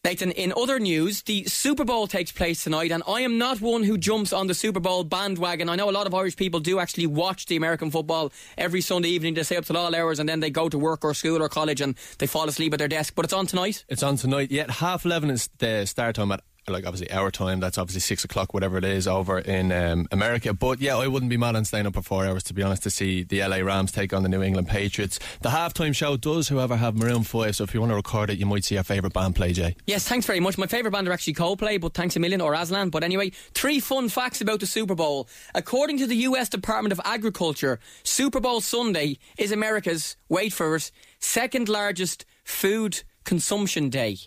[0.07, 3.83] Nathan, in other news, the Super Bowl takes place tonight, and I am not one
[3.83, 5.67] who jumps on the Super Bowl bandwagon.
[5.67, 9.09] I know a lot of Irish people do actually watch the American football every Sunday
[9.09, 9.33] evening.
[9.33, 11.49] They stay up till all hours, and then they go to work or school or
[11.49, 13.15] college, and they fall asleep at their desk.
[13.15, 13.83] But it's on tonight.
[13.89, 14.49] It's on tonight.
[14.49, 17.59] Yet half eleven is the start time at like obviously our time.
[17.59, 20.53] That's obviously six o'clock, whatever it is, over in um, America.
[20.53, 22.83] But yeah, I wouldn't be mad on staying up for four hours to be honest
[22.83, 25.19] to see the LA Rams take on the New England Patriots.
[25.41, 27.55] The halftime show does, however, have Maroon Five.
[27.55, 29.53] So if you want to record it, you might see our favourite band play.
[29.53, 29.75] Jay.
[29.85, 30.57] Yes, thanks very much.
[30.57, 32.89] My favourite band are actually Coldplay, but thanks a million or Aslan.
[32.89, 35.29] But anyway, three fun facts about the Super Bowl.
[35.55, 36.49] According to the U.S.
[36.49, 43.89] Department of Agriculture, Super Bowl Sunday is America's wait for it second largest food consumption
[43.89, 44.17] day.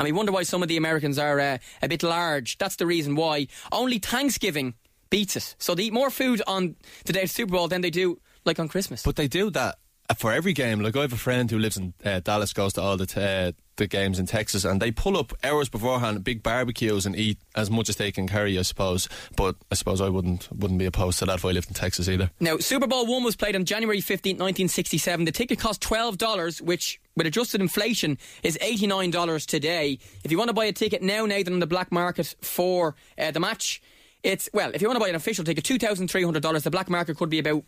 [0.00, 2.56] And we wonder why some of the Americans are uh, a bit large.
[2.56, 3.48] That's the reason why.
[3.70, 4.72] Only Thanksgiving
[5.10, 5.54] beats it.
[5.58, 8.58] So they eat more food on the day of Super Bowl than they do like
[8.58, 9.02] on Christmas.
[9.02, 9.76] But they do that
[10.14, 10.80] for every game.
[10.80, 13.52] Like I have a friend who lives in uh, Dallas, goes to all the uh,
[13.76, 17.70] the games in Texas, and they pull up hours beforehand, big barbecues, and eat as
[17.70, 18.58] much as they can carry.
[18.58, 21.68] I suppose, but I suppose I wouldn't wouldn't be opposed to that if I lived
[21.68, 22.30] in Texas either.
[22.40, 25.24] Now, Super Bowl one was played on January fifteenth, nineteen sixty seven.
[25.24, 29.98] The ticket cost twelve dollars, which with adjusted inflation is eighty nine dollars today.
[30.24, 33.30] If you want to buy a ticket now, Nathan, on the black market for uh,
[33.30, 33.80] the match.
[34.22, 36.64] It's well, if you want to buy an official ticket, two thousand three hundred dollars.
[36.64, 37.64] The black market could be about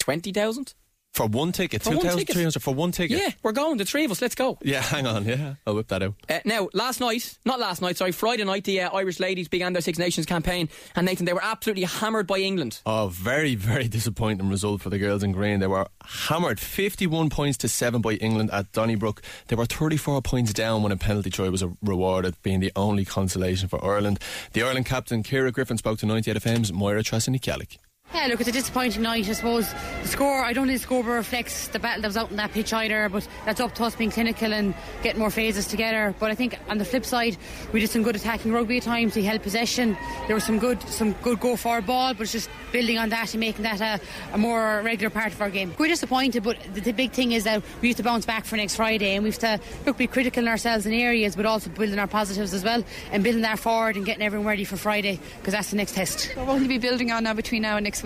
[0.00, 0.74] twenty thousand.
[1.16, 2.34] For one ticket, For two one thousand ticket.
[2.34, 3.18] three hundred for one ticket.
[3.18, 3.78] Yeah, we're going.
[3.78, 4.20] The three of us.
[4.20, 4.58] Let's go.
[4.60, 5.24] Yeah, hang on.
[5.24, 6.12] Yeah, I'll whip that out.
[6.28, 9.72] Uh, now, last night, not last night, sorry, Friday night, the uh, Irish ladies began
[9.72, 12.80] their Six Nations campaign, and Nathan, they were absolutely hammered by England.
[12.84, 15.58] Oh, very, very disappointing result for the girls in green.
[15.60, 19.22] They were hammered 51 points to 7 by England at Donnybrook.
[19.48, 23.68] They were 34 points down when a penalty try was rewarded, being the only consolation
[23.70, 24.18] for Ireland.
[24.52, 27.78] The Ireland captain, Ciara Griffin, spoke to 98 FM's Moira Trasinikialik.
[28.16, 29.70] Yeah, look, it's a disappointing night, I suppose.
[30.00, 32.50] The score, I don't think the scoreboard reflects the battle that was out on that
[32.50, 36.14] pitch either, but that's up to us being clinical and getting more phases together.
[36.18, 37.36] But I think on the flip side,
[37.74, 39.16] we did some good attacking rugby at times.
[39.16, 39.98] We held possession.
[40.28, 43.34] There was some good, some good go for ball, but it's just building on that
[43.34, 44.00] and making that a,
[44.32, 45.74] a more regular part of our game.
[45.78, 48.56] We're disappointed, but the, the big thing is that we have to bounce back for
[48.56, 51.68] next Friday, and we have to look be critical in ourselves in areas, but also
[51.68, 55.20] building our positives as well, and building that forward and getting everyone ready for Friday
[55.38, 56.34] because that's the next test.
[56.34, 58.05] What will you be building on now between now and next week?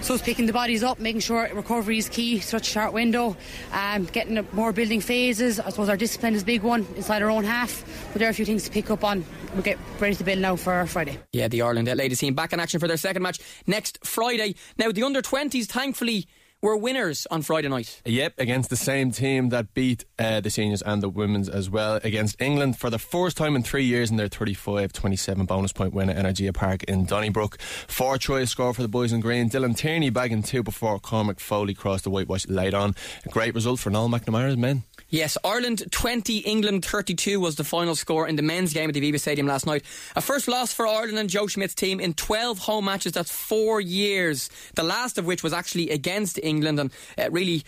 [0.00, 3.36] So it's picking the bodies up, making sure recovery is key, such a short window,
[3.72, 5.58] um, getting more building phases.
[5.60, 8.30] I suppose our discipline is a big one inside our own half, but there are
[8.30, 9.24] a few things to pick up on.
[9.54, 11.18] We'll get ready to build now for Friday.
[11.32, 14.54] Yeah, the Ireland ladies team back in action for their second match next Friday.
[14.76, 16.26] Now, the under 20s, thankfully,
[16.60, 18.02] were winners on Friday night.
[18.04, 22.00] Yep, against the same team that beat uh, the seniors and the women's as well
[22.02, 25.94] against England for the first time in three years in their 35 27 bonus point
[25.94, 27.60] win at Energia Park in Donnybrook.
[27.60, 29.48] Four tries score for the boys in green.
[29.48, 32.94] Dylan Tierney bagging two before Cormac Foley crossed the whitewash late on.
[33.24, 34.82] A great result for Noel McNamara's men.
[35.10, 39.00] Yes, Ireland 20, England 32 was the final score in the men's game at the
[39.00, 39.82] Aviva Stadium last night.
[40.14, 43.12] A first loss for Ireland and Joe Schmidt's team in 12 home matches.
[43.12, 44.50] That's four years.
[44.74, 47.64] The last of which was actually against England and uh, really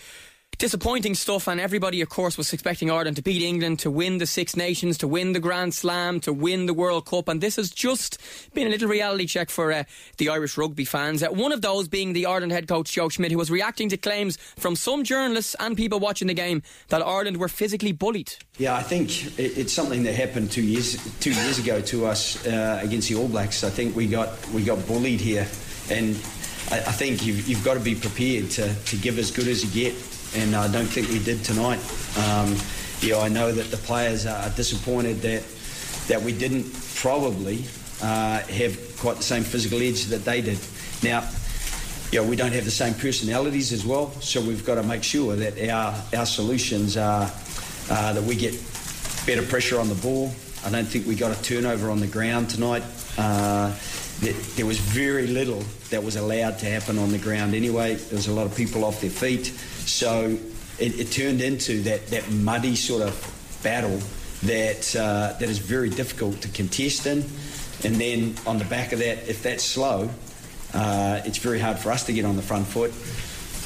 [0.61, 4.27] disappointing stuff and everybody of course was expecting Ireland to beat England to win the
[4.27, 7.71] Six Nations to win the Grand Slam to win the World Cup and this has
[7.71, 8.19] just
[8.53, 9.85] been a little reality check for uh,
[10.19, 13.31] the Irish rugby fans uh, one of those being the Ireland head coach Joe Schmidt
[13.31, 17.37] who was reacting to claims from some journalists and people watching the game that Ireland
[17.37, 21.81] were physically bullied Yeah, I think it's something that happened two years two years ago
[21.81, 23.63] to us uh, against the All Blacks.
[23.63, 25.47] I think we got we got bullied here,
[25.89, 26.15] and
[26.69, 29.63] I, I think you've, you've got to be prepared to, to give as good as
[29.63, 29.95] you get.
[30.35, 31.79] And I don't think we did tonight.
[32.17, 32.55] Um,
[33.01, 35.43] yeah, I know that the players are disappointed that
[36.07, 37.63] that we didn't probably
[38.01, 40.59] uh, have quite the same physical edge that they did.
[41.03, 41.27] Now,
[42.11, 45.35] yeah, we don't have the same personalities as well, so we've got to make sure
[45.35, 47.31] that our our solutions are
[47.89, 48.53] uh, that we get
[49.25, 50.31] better pressure on the ball.
[50.63, 52.83] I don't think we got a turnover on the ground tonight.
[53.17, 53.73] Uh,
[54.21, 57.95] there, was very little that was allowed to happen on the ground anyway.
[57.95, 60.37] There was a lot of people off their feet, so
[60.79, 63.99] it, it turned into that, that muddy sort of battle
[64.43, 67.23] that uh, that is very difficult to contest in.
[67.83, 70.09] And then on the back of that, if that's slow,
[70.73, 72.93] uh, it's very hard for us to get on the front foot.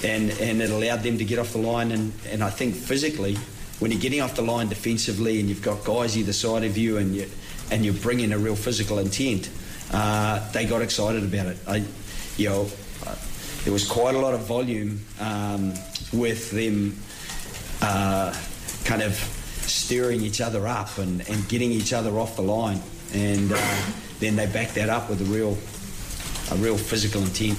[0.03, 1.91] And, and it allowed them to get off the line.
[1.91, 3.37] And, and I think physically,
[3.79, 6.97] when you're getting off the line defensively and you've got guys either side of you
[6.97, 7.29] and, you,
[7.71, 9.49] and you're bringing a real physical intent,
[9.91, 11.57] uh, they got excited about it.
[11.67, 11.83] I,
[12.37, 12.67] you know,
[13.63, 15.73] there was quite a lot of volume um,
[16.13, 16.95] with them
[17.81, 18.33] uh,
[18.85, 22.79] kind of stirring each other up and, and getting each other off the line.
[23.13, 23.81] And uh,
[24.19, 25.57] then they backed that up with a real,
[26.51, 27.57] a real physical intent.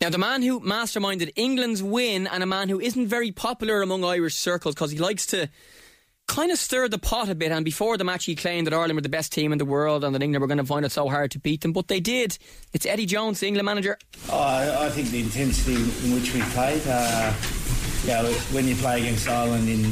[0.00, 4.04] Now, the man who masterminded England's win and a man who isn't very popular among
[4.04, 5.48] Irish circles because he likes to
[6.26, 7.52] kind of stirred the pot a bit.
[7.52, 10.04] And before the match, he claimed that Ireland were the best team in the world
[10.04, 11.72] and that England were going to find it so hard to beat them.
[11.72, 12.38] But they did.
[12.72, 13.98] It's Eddie Jones, the England manager.
[14.30, 16.82] Oh, I, think the intensity in which we played.
[16.86, 17.32] Uh,
[18.06, 19.84] know, when you play against Ireland in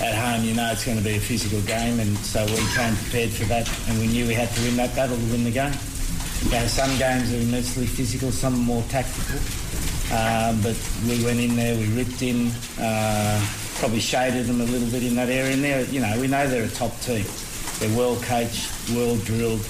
[0.00, 2.94] at home, you know it's going to be a physical game, and so we came
[2.96, 5.50] prepared for that, and we knew we had to win that battle to win the
[5.50, 5.72] game.
[6.68, 9.40] Some games are immensely physical, some more tactical.
[10.14, 13.40] Um, but we went in there, we ripped in, uh,
[13.78, 15.52] probably shaded them a little bit in that area.
[15.52, 17.24] And there, you know, we know they're a top team.
[17.78, 19.60] They're well coached, well drilled.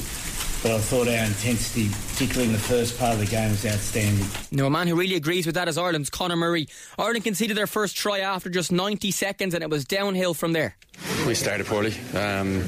[0.62, 4.26] But I thought our intensity, particularly in the first part of the game, was outstanding.
[4.50, 6.66] No, a man who really agrees with that is Ireland's Conor Murray.
[6.98, 10.74] Ireland conceded their first try after just 90 seconds, and it was downhill from there.
[11.28, 11.92] We started poorly.
[12.14, 12.62] Um,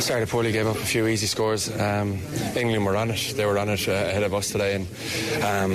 [0.00, 1.74] started poorly, gave up a few easy scores.
[1.80, 2.18] Um,
[2.54, 3.32] England were on it.
[3.34, 4.86] They were on it uh, ahead of us today, and
[5.42, 5.72] um,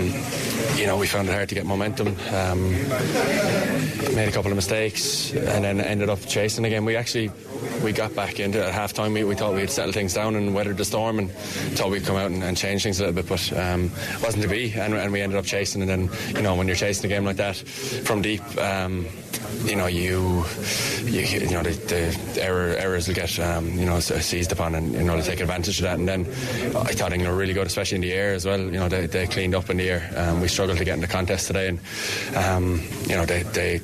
[0.77, 2.09] you know we found it hard to get momentum.
[2.31, 2.73] Um,
[4.13, 6.85] made a couple of mistakes, and then ended up chasing again.
[6.85, 7.31] We actually
[7.83, 9.13] we got back into it at half time.
[9.13, 12.15] We, we thought we'd settle things down and weathered the storm, and thought we'd come
[12.15, 14.73] out and, and change things a little bit, but um, wasn't to be.
[14.73, 15.81] And, and, we ended up chasing.
[15.81, 19.05] And then you know when you're chasing a game like that from deep, um,
[19.63, 20.45] you know you
[21.03, 21.71] you, you know the,
[22.33, 25.39] the error, errors will get um, you know seized upon, and you know they take
[25.39, 25.99] advantage of that.
[25.99, 26.21] And then
[26.75, 28.59] I thought England were really good, especially in the air as well.
[28.59, 30.11] You know they, they cleaned up in the air.
[30.15, 31.79] Um, we struggled to get in the contest today, and
[32.35, 33.77] um, you know they they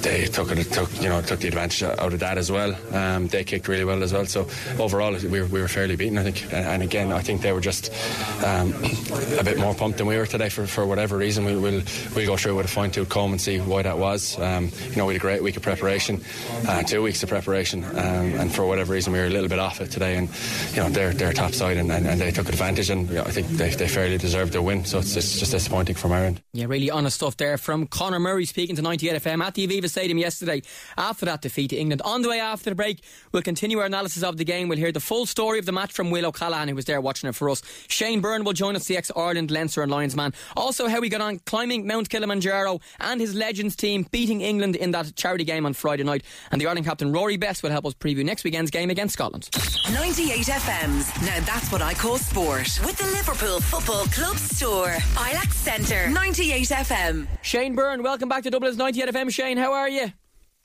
[0.00, 2.74] they took it took you know took the advantage out of that as well.
[2.92, 2.97] Um,
[3.28, 4.26] they kicked really well as well.
[4.26, 6.44] So overall, we were, we were fairly beaten, I think.
[6.52, 7.92] And, and again, I think they were just
[8.44, 8.74] um,
[9.38, 11.44] a bit more pumped than we were today for, for whatever reason.
[11.44, 11.82] We'll, we'll,
[12.14, 14.38] we'll go through with a fine tooth comb and see why that was.
[14.38, 16.20] Um, you know, we had a great week of preparation,
[16.66, 19.58] uh, two weeks of preparation, um, and for whatever reason, we were a little bit
[19.58, 20.16] off it today.
[20.16, 20.28] And
[20.72, 23.22] you know, they're they're top side, and, and, and they took advantage, and you know,
[23.22, 24.84] I think they, they fairly deserved their win.
[24.84, 26.42] So it's, it's just disappointing from our end.
[26.52, 29.88] Yeah, really honest stuff there from Conor Murray speaking to 98 FM at the Aviva
[29.88, 30.62] Stadium yesterday
[30.96, 32.02] after that defeat to England.
[32.02, 32.87] On the way after the break,
[33.32, 34.68] we'll continue our analysis of the game.
[34.68, 37.28] We'll hear the full story of the match from Will O'Callaghan, who was there watching
[37.28, 37.62] it for us.
[37.88, 40.32] Shane Byrne will join us, the ex Ireland, Leinster, and Lions man.
[40.56, 44.90] Also, how he got on climbing Mount Kilimanjaro and his Legends team beating England in
[44.92, 46.24] that charity game on Friday night.
[46.50, 49.48] And the Ireland captain Rory Best will help us preview next weekend's game against Scotland.
[49.92, 54.96] 98 FM's Now That's What I Call Sport with the Liverpool Football Club store.
[55.16, 57.26] Ilac Centre, 98 FM.
[57.42, 59.32] Shane Byrne, welcome back to Dublin's 98 FM.
[59.32, 60.12] Shane, how are you?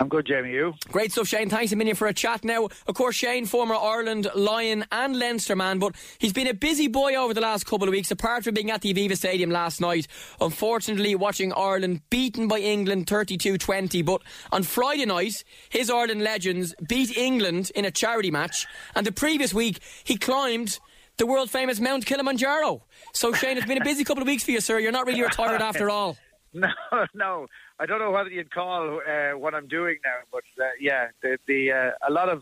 [0.03, 0.51] I'm good, Jamie.
[0.51, 0.73] You?
[0.91, 1.47] Great stuff, Shane.
[1.47, 2.43] Thanks a million for a chat.
[2.43, 6.89] Now, of course, Shane, former Ireland Lion and Leinster man, but he's been a busy
[6.89, 8.11] boy over the last couple of weeks.
[8.11, 10.07] Apart from being at the Aviva Stadium last night,
[10.41, 14.03] unfortunately, watching Ireland beaten by England 32-20.
[14.03, 19.13] But on Friday night, his Ireland legends beat England in a charity match, and the
[19.13, 20.79] previous week he climbed
[21.15, 22.83] the world famous Mount Kilimanjaro.
[23.13, 24.79] So, Shane, it's been a busy couple of weeks for you, sir.
[24.79, 26.17] You're not really retired after all.
[26.55, 26.67] No,
[27.15, 27.47] no.
[27.83, 31.37] I don't know whether you'd call uh, what I'm doing now, but uh, yeah, the,
[31.47, 32.41] the uh, a lot of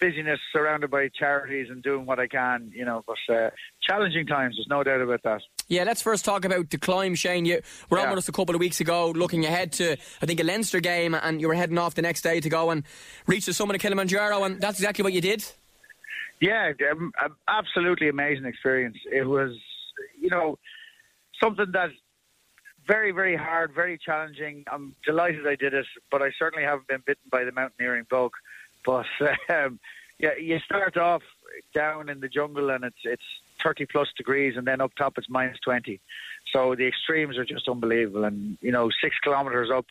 [0.00, 3.04] busyness surrounded by charities and doing what I can, you know.
[3.06, 5.42] But uh, challenging times, there's no doubt about that.
[5.68, 7.44] Yeah, let's first talk about the climb, Shane.
[7.44, 8.06] You were yeah.
[8.06, 10.80] on with us a couple of weeks ago, looking ahead to I think a Leinster
[10.80, 12.82] game, and you were heading off the next day to go and
[13.28, 15.44] reach the summit of Kilimanjaro, and that's exactly what you did.
[16.40, 17.12] Yeah, um,
[17.46, 18.96] absolutely amazing experience.
[19.12, 19.52] It was,
[20.20, 20.58] you know,
[21.40, 21.90] something that
[22.86, 24.64] very, very hard, very challenging.
[24.70, 28.32] I'm delighted I did it, but I certainly haven't been bitten by the mountaineering bug.
[28.84, 29.06] But
[29.48, 29.78] um,
[30.18, 31.22] yeah, you start off
[31.74, 33.22] down in the jungle and it's it's
[33.62, 36.00] 30 plus degrees, and then up top it's minus 20.
[36.52, 38.24] So the extremes are just unbelievable.
[38.24, 39.86] And you know, six kilometers up,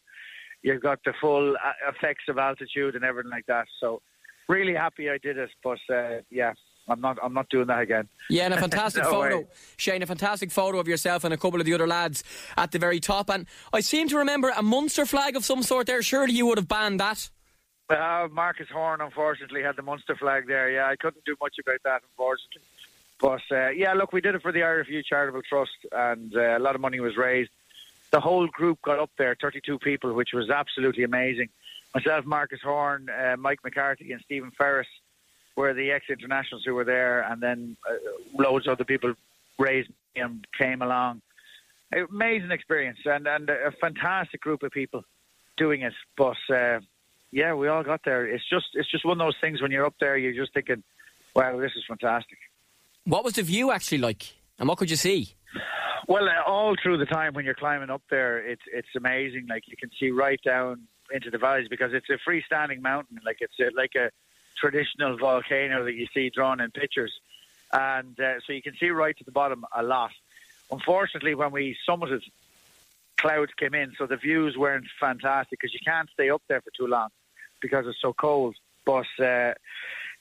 [0.62, 3.68] you've got the full uh, effects of altitude and everything like that.
[3.80, 4.02] So
[4.48, 5.50] really happy I did it.
[5.64, 6.54] But uh, yeah,
[6.92, 7.18] I'm not.
[7.24, 8.08] I'm not doing that again.
[8.30, 9.48] Yeah, and a fantastic no photo, way.
[9.78, 10.04] Shane.
[10.04, 12.24] A fantastic photo of yourself and a couple of the other lads
[12.58, 13.30] at the very top.
[13.30, 16.02] And I seem to remember a Munster flag of some sort there.
[16.02, 17.30] Surely you would have banned that.
[17.90, 20.70] Uh, Marcus Horan, unfortunately, had the Munster flag there.
[20.70, 22.62] Yeah, I couldn't do much about that, unfortunately.
[23.20, 26.58] But uh, yeah, look, we did it for the Irish Youth Charitable Trust, and uh,
[26.58, 27.52] a lot of money was raised.
[28.12, 31.50] The whole group got up there, 32 people, which was absolutely amazing.
[31.94, 34.88] Myself, Marcus Horan, uh, Mike McCarthy, and Stephen Ferris
[35.56, 37.96] were the ex-internationals who were there, and then uh,
[38.42, 39.14] loads of other people
[39.60, 41.22] raised and came along.
[41.94, 45.04] Amazing experience, and and a fantastic group of people
[45.58, 45.94] doing it.
[46.18, 46.80] But uh,
[47.32, 48.26] yeah, we all got there.
[48.26, 50.84] It's just it's just one of those things when you're up there, you're just thinking,
[51.36, 52.38] "Wow, this is fantastic."
[53.04, 54.24] What was the view actually like,
[54.58, 55.36] and what could you see?
[56.08, 59.48] Well, uh, all through the time when you're climbing up there, it's it's amazing.
[59.50, 63.20] Like you can see right down into the valleys because it's a freestanding mountain.
[63.26, 64.12] Like it's a, like a
[64.62, 67.12] traditional volcano that you see drawn in pictures,
[67.74, 70.12] and uh, so you can see right to the bottom a lot.
[70.72, 72.22] Unfortunately, when we summited,
[73.18, 76.72] clouds came in, so the views weren't fantastic because you can't stay up there for
[76.78, 77.10] too long
[77.60, 78.56] because it's so cold.
[78.86, 79.54] But uh,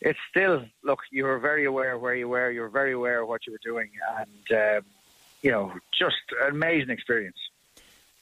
[0.01, 1.01] it's still look.
[1.11, 2.51] You were very aware of where you were.
[2.51, 4.85] You were very aware of what you were doing, and um,
[5.43, 7.39] you know, just an amazing experience.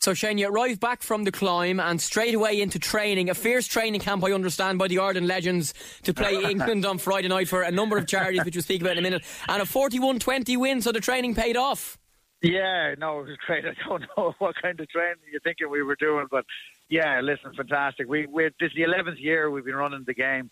[0.01, 3.30] So, Shane, you arrived back from the climb and straight away into training.
[3.30, 5.74] A fierce training camp, I understand, by the Ireland legends
[6.05, 8.92] to play England on Friday night for a number of charities, which we'll speak about
[8.92, 9.24] in a minute.
[9.49, 11.99] And a 41 20 win, so the training paid off.
[12.42, 13.64] Yeah, no, it was great.
[13.64, 16.44] I don't know what kind of training you're thinking we were doing, but
[16.88, 18.09] yeah, listen, fantastic.
[18.09, 20.51] We, we this is the 11th year we've been running the game.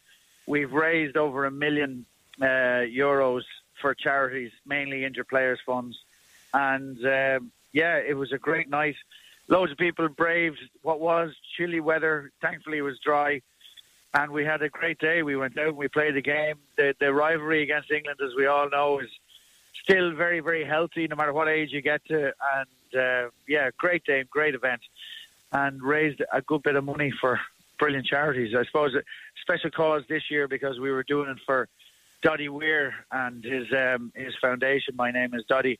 [0.49, 2.05] We've raised over a million
[2.42, 3.42] uh, euros
[3.80, 5.97] for charities, mainly injured players funds,
[6.53, 8.97] and um, yeah, it was a great night.
[9.49, 12.32] Loads of people braved what was chilly weather.
[12.42, 13.40] Thankfully, it was dry,
[14.14, 15.22] and we had a great day.
[15.22, 16.57] We went out and we played the game.
[16.76, 19.09] The, the rivalry against England, as we all know, is
[19.82, 22.32] still very, very healthy, no matter what age you get to.
[22.57, 24.80] And uh, yeah, great day, great event,
[25.53, 27.40] and raised a good bit of money for
[27.78, 28.55] brilliant charities.
[28.59, 29.03] I suppose a
[29.42, 31.68] special cause this year because we were doing it for
[32.22, 34.97] Doddie Weir and his um, his foundation.
[34.97, 35.78] My name is Doddie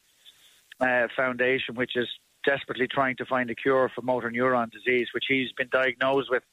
[0.80, 2.08] uh, Foundation, which is
[2.47, 6.44] desperately trying to find a cure for motor neuron disease, which he's been diagnosed with,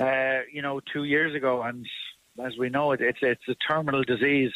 [0.00, 1.62] uh, you know, two years ago.
[1.62, 1.86] And
[2.42, 4.50] as we know, it, it's it's a terminal disease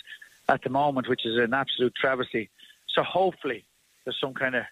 [0.49, 2.51] at the moment, which is an absolute travesty.
[2.89, 3.65] So hopefully,
[4.05, 4.65] there's some kind of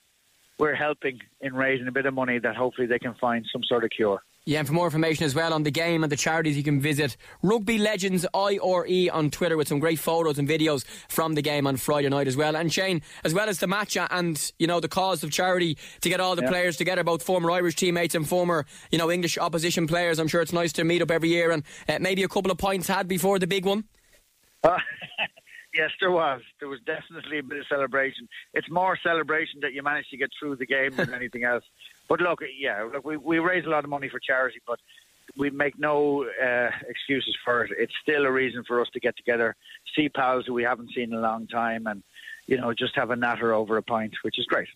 [0.58, 3.84] we're helping in raising a bit of money that hopefully they can find some sort
[3.84, 4.22] of cure.
[4.44, 6.80] Yeah, and for more information as well on the game and the charities, you can
[6.80, 11.64] visit Rugby Legends IRE on Twitter with some great photos and videos from the game
[11.64, 12.56] on Friday night as well.
[12.56, 16.08] And Shane, as well as the match and you know the cause of charity to
[16.08, 16.48] get all the yeah.
[16.48, 20.18] players together, both former Irish teammates and former you know English opposition players.
[20.18, 22.58] I'm sure it's nice to meet up every year and uh, maybe a couple of
[22.58, 23.84] points had before the big one.
[24.64, 24.76] Uh,
[25.74, 26.40] yes, there was.
[26.58, 28.28] There was definitely a bit of celebration.
[28.54, 31.62] It's more celebration that you managed to get through the game than anything else.
[32.12, 34.78] But look, yeah, look, we, we raise a lot of money for charity, but
[35.38, 37.70] we make no uh, excuses for it.
[37.78, 39.56] It's still a reason for us to get together,
[39.96, 42.02] see pals who we haven't seen in a long time, and
[42.46, 44.68] you know, just have a natter over a pint, which is great.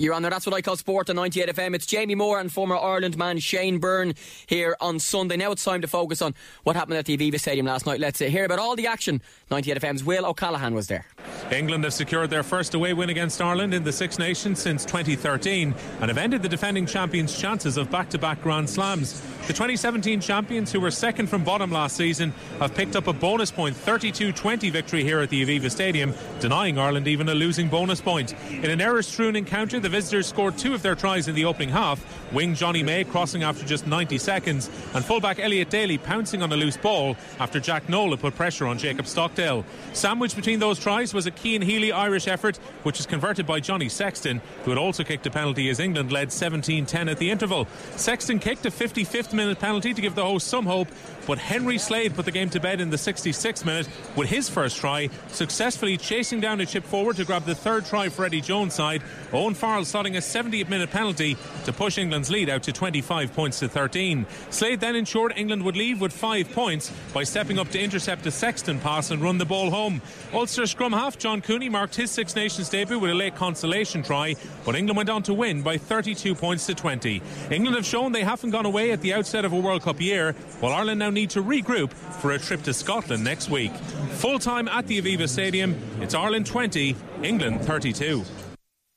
[0.00, 0.30] You're on there.
[0.30, 1.74] That's what I call sport on 98 FM.
[1.74, 4.14] It's Jamie Moore and former Ireland man Shane Byrne
[4.46, 5.36] here on Sunday.
[5.36, 8.00] Now it's time to focus on what happened at the Aviva Stadium last night.
[8.00, 9.20] Let's hear about all the action.
[9.50, 11.04] 98 FM's Will O'Callaghan was there.
[11.52, 15.74] England have secured their first away win against Ireland in the Six Nations since 2013
[16.00, 19.20] and have ended the defending champions' chances of back to back Grand Slams.
[19.46, 23.50] The 2017 champions, who were second from bottom last season, have picked up a bonus
[23.50, 28.00] point 32 20 victory here at the Aviva Stadium, denying Ireland even a losing bonus
[28.00, 28.32] point.
[28.48, 31.68] In an error strewn encounter, the visitors scored two of their tries in the opening
[31.68, 32.04] half.
[32.32, 36.56] Wing Jonny May crossing after just 90 seconds, and fullback Elliot Daly pouncing on a
[36.56, 39.64] loose ball after Jack Nowell put pressure on Jacob Stockdale.
[39.92, 43.88] Sandwiched between those tries was a Cian Healy Irish effort, which was converted by Johnny
[43.88, 47.66] Sexton, who had also kicked a penalty as England led 17 10 at the interval.
[47.96, 50.88] Sexton kicked a 55th minute penalty to give the hosts some hope,
[51.26, 54.76] but Henry Slade put the game to bed in the 66th minute with his first
[54.76, 58.74] try, successfully chasing down a chip forward to grab the third try for Eddie Jones'
[58.74, 59.02] side.
[59.32, 63.58] Owen Farrell slotting a 70th minute penalty to push England's lead out to 25 points
[63.60, 64.26] to 13.
[64.50, 68.30] Slade then ensured England would leave with five points by stepping up to intercept a
[68.30, 70.00] Sexton pass and run the ball home.
[70.32, 74.36] Ulster scrum half John Cooney marked his Six Nations debut with a late consolation try,
[74.64, 77.22] but England went on to win by 32 points to 20.
[77.50, 80.32] England have shown they haven't gone away at the outset of a World Cup year,
[80.60, 83.72] while Ireland now need to regroup for a trip to Scotland next week.
[84.12, 88.49] Full time at the Aviva Stadium, it's Ireland 20, England 32.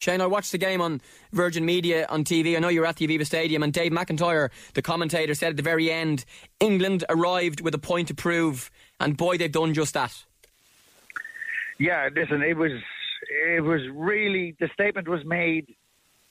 [0.04, 1.00] Shane, I watched the game on
[1.32, 2.58] Virgin Media on TV.
[2.58, 5.56] I know you were at the Aviva Stadium, and Dave McIntyre, the commentator, said at
[5.56, 6.26] the very end,
[6.60, 10.26] England arrived with a point to prove, and boy, they've done just that.
[11.80, 12.74] Yeah, listen, it was
[13.48, 15.74] it was really the statement was made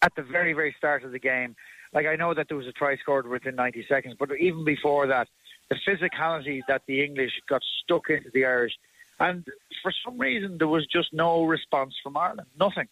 [0.03, 1.57] at the very very start of the game.
[1.95, 5.07] Like I know that there was a try scored within 90 seconds, but even before
[5.07, 5.29] that,
[5.70, 8.75] the physicality that the English got stuck into the Irish,
[9.18, 9.47] and
[9.83, 12.89] for some reason there was just no response from Ireland, nothing.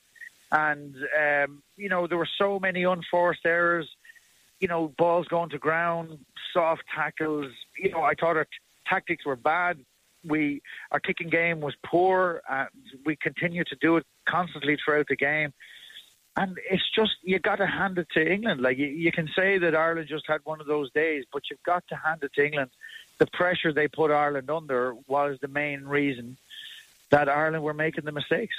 [0.52, 3.88] And um, you know there were so many unforced errors,
[4.58, 6.18] you know balls going to ground,
[6.52, 7.52] soft tackles.
[7.78, 8.50] You know I thought our t-
[8.86, 9.78] tactics were bad.
[10.24, 12.68] We our kicking game was poor, and
[13.06, 15.52] we continued to do it constantly throughout the game
[16.36, 18.60] and it's just you got to hand it to England.
[18.60, 21.62] Like you, you, can say that Ireland just had one of those days, but you've
[21.62, 22.70] got to hand it to England.
[23.18, 26.36] The pressure they put Ireland under was the main reason
[27.10, 28.54] that Ireland were making the mistakes.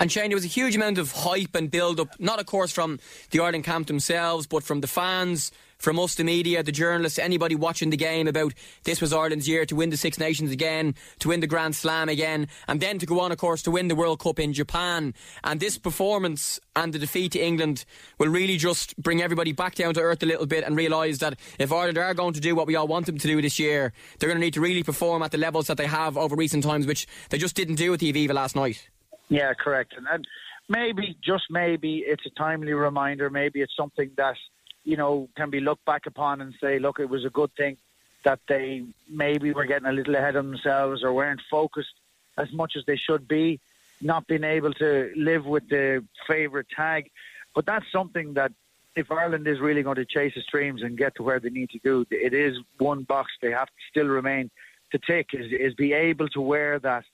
[0.00, 2.72] And Shane, there was a huge amount of hype and build up, not of course
[2.72, 2.98] from
[3.32, 7.54] the Ireland camp themselves, but from the fans, from us, the media, the journalists, anybody
[7.54, 11.28] watching the game about this was Ireland's year to win the Six Nations again, to
[11.28, 13.94] win the Grand Slam again, and then to go on, of course, to win the
[13.94, 15.12] World Cup in Japan.
[15.44, 17.84] And this performance and the defeat to England
[18.18, 21.38] will really just bring everybody back down to earth a little bit and realise that
[21.58, 23.92] if Ireland are going to do what we all want them to do this year,
[24.18, 26.64] they're going to need to really perform at the levels that they have over recent
[26.64, 28.88] times, which they just didn't do at the Aviva last night.
[29.30, 29.94] Yeah, correct.
[29.96, 30.26] And, and
[30.68, 33.30] maybe, just maybe, it's a timely reminder.
[33.30, 34.36] Maybe it's something that,
[34.84, 37.78] you know, can be looked back upon and say, look, it was a good thing
[38.24, 41.94] that they maybe were getting a little ahead of themselves or weren't focused
[42.36, 43.60] as much as they should be,
[44.02, 47.10] not being able to live with the favourite tag.
[47.54, 48.52] But that's something that
[48.96, 51.70] if Ireland is really going to chase the streams and get to where they need
[51.70, 54.50] to do, it is one box they have to still remain
[54.92, 57.04] to tick is, is be able to wear that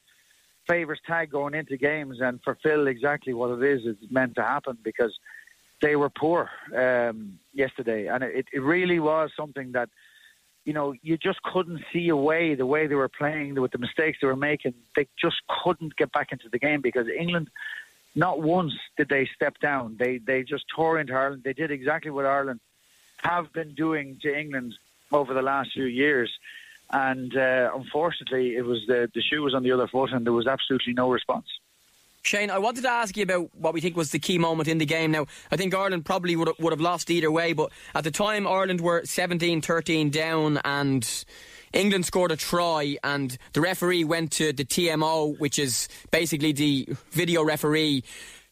[0.67, 4.77] favourites tag going into games and fulfil exactly what it is it's meant to happen
[4.83, 5.19] because
[5.83, 9.89] they were poor um, yesterday, and it, it really was something that
[10.65, 13.79] you know you just couldn't see a way the way they were playing with the
[13.79, 14.75] mistakes they were making.
[14.95, 17.51] They just couldn't get back into the game because England.
[18.19, 19.97] Not once did they step down.
[19.99, 21.43] They they just tore into Ireland.
[21.45, 22.61] They did exactly what Ireland
[23.19, 24.75] have been doing to England
[25.13, 26.31] over the last few years
[26.91, 30.33] and uh, unfortunately, it was the the shoe was on the other foot, and there
[30.33, 31.47] was absolutely no response.
[32.23, 34.79] Shane, I wanted to ask you about what we think was the key moment in
[34.79, 35.13] the game.
[35.13, 38.11] Now, I think Ireland probably would have, would have lost either way, but at the
[38.11, 41.25] time, Ireland were 17 13 down, and
[41.73, 46.89] England scored a try, and the referee went to the TMO, which is basically the
[47.11, 48.03] video referee,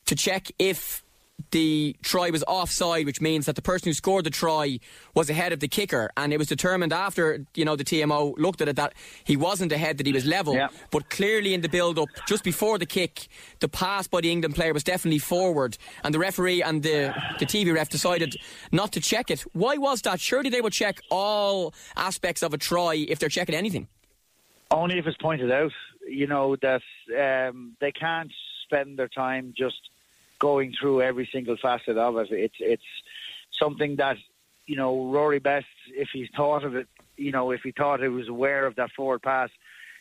[0.06, 1.03] to check if
[1.50, 4.78] the try was offside, which means that the person who scored the try
[5.14, 8.60] was ahead of the kicker, and it was determined after you know the TMO looked
[8.60, 10.54] at it that he wasn't ahead, that he was level.
[10.54, 10.68] Yeah.
[10.90, 13.28] But clearly in the build-up, just before the kick,
[13.60, 17.46] the pass by the England player was definitely forward, and the referee and the the
[17.46, 18.36] TV ref decided
[18.70, 19.40] not to check it.
[19.52, 20.20] Why was that?
[20.20, 23.88] Surely they would check all aspects of a try if they're checking anything.
[24.70, 25.72] Only if it's pointed out,
[26.08, 26.82] you know that
[27.18, 28.32] um, they can't
[28.64, 29.80] spend their time just
[30.38, 32.28] going through every single facet of it.
[32.30, 32.84] It's it's
[33.52, 34.16] something that
[34.66, 38.08] you know Rory Best, if he thought of it, you know, if he thought he
[38.08, 39.50] was aware of that forward pass,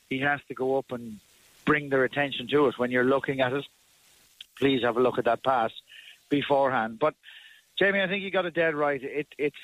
[0.09, 1.19] he has to go up and
[1.65, 3.65] bring their attention to it when you're looking at it.
[4.59, 5.71] Please have a look at that pass
[6.29, 6.99] beforehand.
[6.99, 7.15] But
[7.77, 9.01] Jamie, I think you got it dead right.
[9.01, 9.55] It it's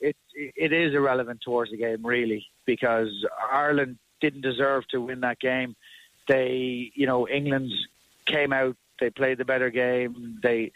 [0.00, 5.38] it it is irrelevant towards the game really because Ireland didn't deserve to win that
[5.38, 5.76] game.
[6.26, 7.72] They, you know, England
[8.26, 10.38] came out they played the better game.
[10.42, 10.72] They,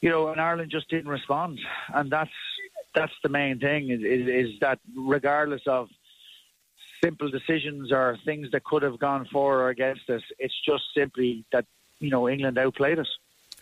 [0.00, 1.58] you know, and Ireland just didn't respond,
[1.94, 2.30] and that's
[2.94, 3.90] that's the main thing.
[3.90, 5.88] Is, is, is that regardless of
[7.02, 11.44] simple decisions or things that could have gone for or against us, it's just simply
[11.52, 11.66] that
[11.98, 13.08] you know England outplayed us.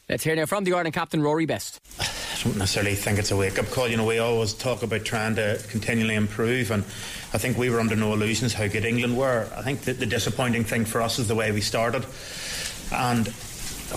[0.08, 1.80] Let's hear now from the Ireland captain Rory Best.
[2.00, 3.88] I don't necessarily think it's a wake up call.
[3.88, 6.82] You know, we always talk about trying to continually improve, and
[7.34, 9.50] I think we were under no illusions how good England were.
[9.54, 12.06] I think that the disappointing thing for us is the way we started,
[12.92, 13.26] and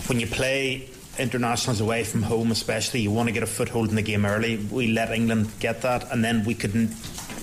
[0.07, 3.95] when you play internationals away from home, especially, you want to get a foothold in
[3.95, 4.57] the game early.
[4.57, 6.93] We let England get that, and then we couldn't,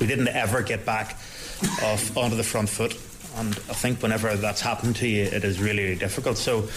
[0.00, 1.18] we didn't ever get back
[1.82, 2.92] off onto the front foot.
[3.36, 6.38] And I think whenever that's happened to you, it is really, really difficult.
[6.38, 6.68] So.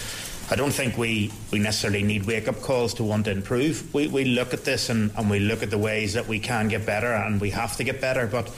[0.50, 3.94] I don't think we, we necessarily need wake up calls to want to improve.
[3.94, 6.68] We, we look at this and, and we look at the ways that we can
[6.68, 8.26] get better and we have to get better.
[8.26, 8.50] But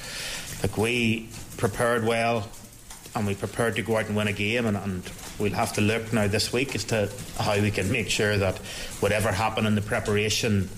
[0.63, 2.49] like we prepared well
[3.15, 5.03] and we prepared to go out and win a game and, and
[5.39, 8.59] we'll have to look now this week as to how we can make sure that
[9.01, 10.69] whatever happened in the preparation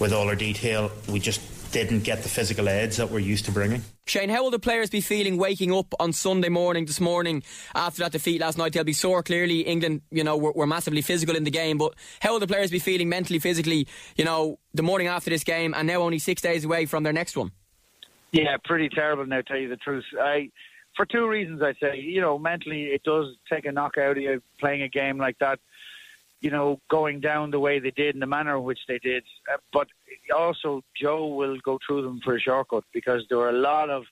[0.00, 1.40] with all our detail, we just
[1.74, 3.82] didn't get the physical edge that we're used to bringing.
[4.06, 7.42] Shane, how will the players be feeling waking up on Sunday morning, this morning,
[7.74, 8.72] after that defeat last night?
[8.72, 9.24] They'll be sore.
[9.24, 11.76] Clearly, England, you know, were, were, massively physical in the game.
[11.76, 15.42] But how will the players be feeling mentally, physically, you know, the morning after this
[15.42, 17.50] game, and now only six days away from their next one?
[18.30, 19.26] Yeah, pretty terrible.
[19.26, 20.50] Now, tell you the truth, I
[20.96, 21.98] for two reasons, I'd say.
[21.98, 25.38] You know, mentally, it does take a knock out of you playing a game like
[25.38, 25.58] that.
[26.40, 29.24] You know, going down the way they did in the manner in which they did.
[29.50, 29.88] Uh, but
[30.34, 34.04] also, Joe will go through them for a shortcut because there were a lot of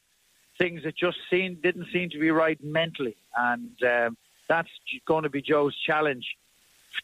[0.58, 4.16] things that just seemed didn't seem to be right mentally, and um,
[4.48, 4.70] that's
[5.06, 6.36] going to be Joe's challenge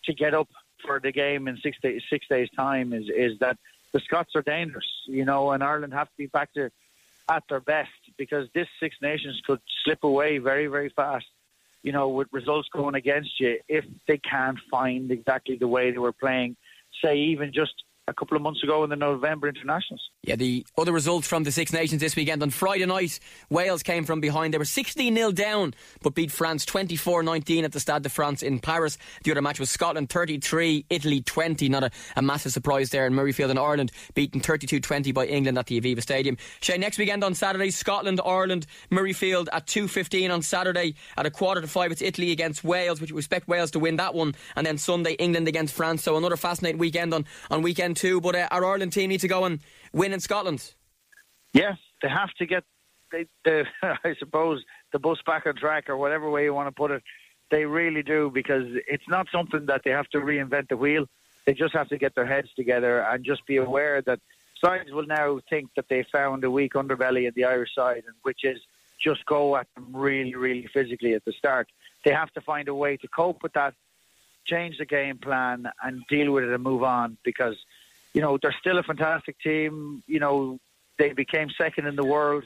[0.05, 0.49] to get up
[0.85, 2.03] for the game in six days.
[2.09, 3.59] Six days time is is that
[3.93, 6.71] the Scots are dangerous, you know, and Ireland have to be back to
[7.29, 11.27] at their best because this Six Nations could slip away very, very fast,
[11.83, 15.99] you know, with results going against you if they can't find exactly the way they
[15.99, 16.57] were playing,
[17.03, 17.73] say, even just
[18.09, 20.03] a couple of months ago in the November internationals.
[20.23, 24.05] Yeah, the other results from the Six Nations this weekend on Friday night, Wales came
[24.05, 24.55] from behind.
[24.55, 28.43] They were 16 0 down, but beat France 24 19 at the Stade de France
[28.43, 28.99] in Paris.
[29.25, 31.69] The other match was Scotland 33, Italy 20.
[31.69, 35.59] Not a, a massive surprise there in Murrayfield and Ireland, beaten 32 20 by England
[35.59, 36.37] at the Aviva Stadium.
[36.61, 40.95] Shane, next weekend on Saturday, Scotland, Ireland, Murrayfield at 2.15 on Saturday.
[41.17, 43.97] At a quarter to five, it's Italy against Wales, which we expect Wales to win
[43.97, 44.35] that one.
[44.57, 46.03] And then Sunday, England against France.
[46.03, 48.21] So another fascinating weekend on, on weekend two.
[48.21, 49.61] But uh, our Ireland team need to go and
[49.93, 50.75] win in Scotland.
[51.53, 52.65] Yeah, they have to get,
[53.13, 56.73] they, they, I suppose, the bus back on track or whatever way you want to
[56.73, 57.03] put it.
[57.51, 61.07] They really do because it's not something that they have to reinvent the wheel.
[61.47, 64.21] They just have to get their heads together and just be aware that
[64.63, 68.45] sides will now think that they found a weak underbelly in the Irish side, which
[68.45, 68.59] is
[69.03, 71.69] just go at them really, really physically at the start.
[72.05, 73.75] They have to find a way to cope with that,
[74.45, 77.57] change the game plan, and deal with it and move on because
[78.15, 80.03] you know, they're still a fantastic team.
[80.07, 80.59] You know,
[80.99, 82.45] they became second in the world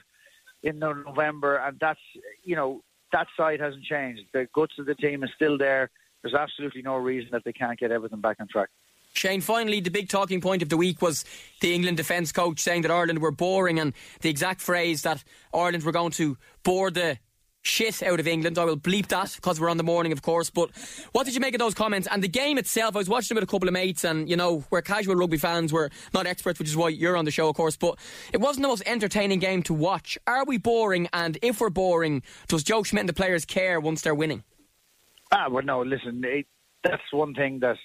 [0.62, 2.00] in November, and that's,
[2.44, 2.82] you know,
[3.12, 4.22] that side hasn't changed.
[4.32, 5.90] The guts of the team is still there.
[6.22, 8.68] There's absolutely no reason that they can't get everything back on track.
[9.14, 11.24] Shane, finally, the big talking point of the week was
[11.60, 15.84] the England defence coach saying that Ireland were boring, and the exact phrase that Ireland
[15.84, 17.18] were going to bore the
[17.62, 18.58] shit out of England.
[18.58, 20.50] I will bleep that because we're on the morning, of course.
[20.50, 20.70] But
[21.12, 22.08] what did you make of those comments?
[22.10, 24.36] And the game itself, I was watching it with a couple of mates, and you
[24.36, 27.48] know, we're casual rugby fans, we're not experts, which is why you're on the show,
[27.48, 27.76] of course.
[27.76, 27.98] But
[28.32, 30.18] it wasn't the most entertaining game to watch.
[30.26, 31.08] Are we boring?
[31.12, 34.44] And if we're boring, does Joe Schmidt and the players care once they're winning?
[35.30, 35.82] Ah, well, no.
[35.82, 36.46] Listen, it,
[36.84, 37.76] that's one thing that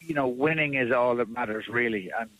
[0.00, 2.30] you know, winning is all that matters, really, and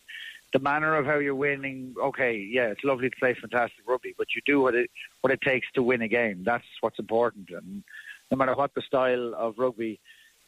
[0.57, 4.25] the manner of how you're winning, okay, yeah, it's lovely to play fantastic rugby, but
[4.35, 4.89] you do what it
[5.21, 6.41] what it takes to win a game.
[6.43, 7.83] That's what's important, and
[8.31, 9.99] no matter what the style of rugby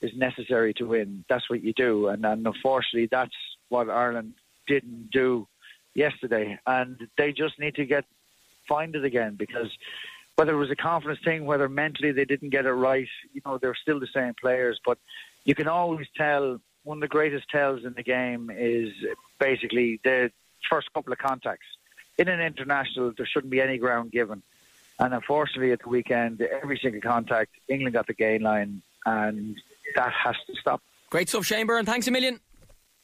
[0.02, 2.08] is necessary to win, that's what you do.
[2.08, 3.36] And, and unfortunately, that's
[3.68, 4.34] what Ireland
[4.68, 5.48] didn't do
[5.94, 8.06] yesterday, and they just need to get
[8.68, 9.70] find it again because
[10.38, 13.60] whether it was a confidence thing, whether mentally they didn't get it right, you know,
[13.60, 14.98] they're still the same players, but
[15.44, 18.90] you can always tell one of the greatest tells in the game is
[19.40, 20.32] basically the
[20.70, 21.66] first couple of contacts.
[22.18, 24.44] In an international, there shouldn't be any ground given.
[25.00, 29.56] And unfortunately, at the weekend, every single contact, England got the gain line, and
[29.96, 30.82] that has to stop.
[31.10, 31.86] Great stuff, Shane Byrne.
[31.86, 32.40] Thanks a million.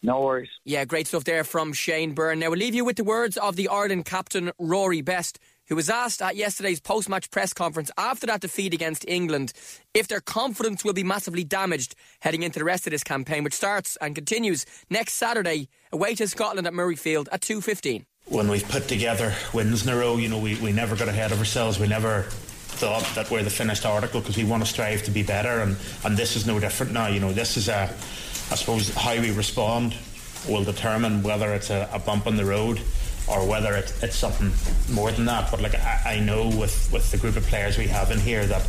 [0.03, 0.49] No worries.
[0.65, 2.39] Yeah, great stuff there from Shane Byrne.
[2.39, 5.89] Now, we'll leave you with the words of the Ireland captain, Rory Best, who was
[5.89, 9.53] asked at yesterday's post match press conference after that defeat against England
[9.93, 13.53] if their confidence will be massively damaged heading into the rest of this campaign, which
[13.53, 18.05] starts and continues next Saturday away to Scotland at Murrayfield at 2.15.
[18.27, 21.31] When we've put together wins in a row, you know, we, we never got ahead
[21.31, 21.79] of ourselves.
[21.79, 25.23] We never thought that we're the finished article because we want to strive to be
[25.23, 27.07] better and, and this is no different now.
[27.07, 29.95] You know, this is a, I suppose, how we respond
[30.49, 32.81] will determine whether it's a, a bump in the road
[33.27, 34.51] or whether it, it's something
[34.93, 35.49] more than that.
[35.51, 38.45] But like I, I, know with, with the group of players we have in here
[38.45, 38.67] that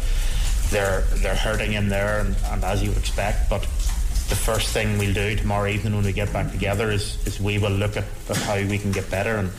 [0.70, 3.48] they're they're hurting in there, and, and as you would expect.
[3.50, 7.40] But the first thing we'll do tomorrow evening when we get back together is, is
[7.40, 9.50] we will look at, at how we can get better, and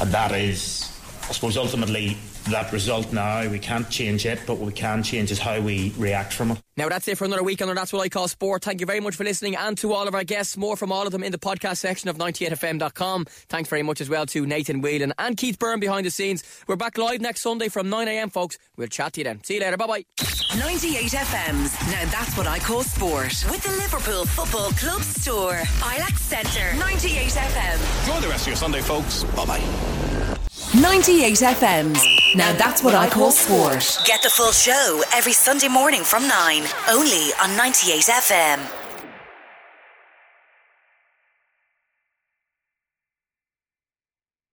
[0.00, 0.90] and that is,
[1.28, 2.16] I suppose, ultimately
[2.50, 3.48] that result now.
[3.48, 6.58] We can't change it, but what we can change is how we react from it.
[6.76, 8.64] Now that's it for another week on That's What I Call Sport.
[8.64, 10.56] Thank you very much for listening and to all of our guests.
[10.56, 13.24] More from all of them in the podcast section of 98fm.com.
[13.48, 16.42] Thanks very much as well to Nathan Whelan and Keith Byrne behind the scenes.
[16.66, 18.58] We're back live next Sunday from 9am, folks.
[18.76, 19.42] We'll chat to you then.
[19.44, 19.76] See you later.
[19.76, 20.04] Bye bye.
[20.18, 25.60] 98FM's Now That's What I Call Sport with the Liverpool Football Club store.
[25.82, 26.70] Ilac Centre.
[26.76, 28.06] 98FM.
[28.08, 29.24] Enjoy the rest of your Sunday, folks.
[29.24, 30.33] Bye bye.
[30.80, 32.04] 98 FM's.
[32.34, 33.96] Now that's what I call sport.
[34.04, 38.83] Get the full show every Sunday morning from 9, only on 98 FM.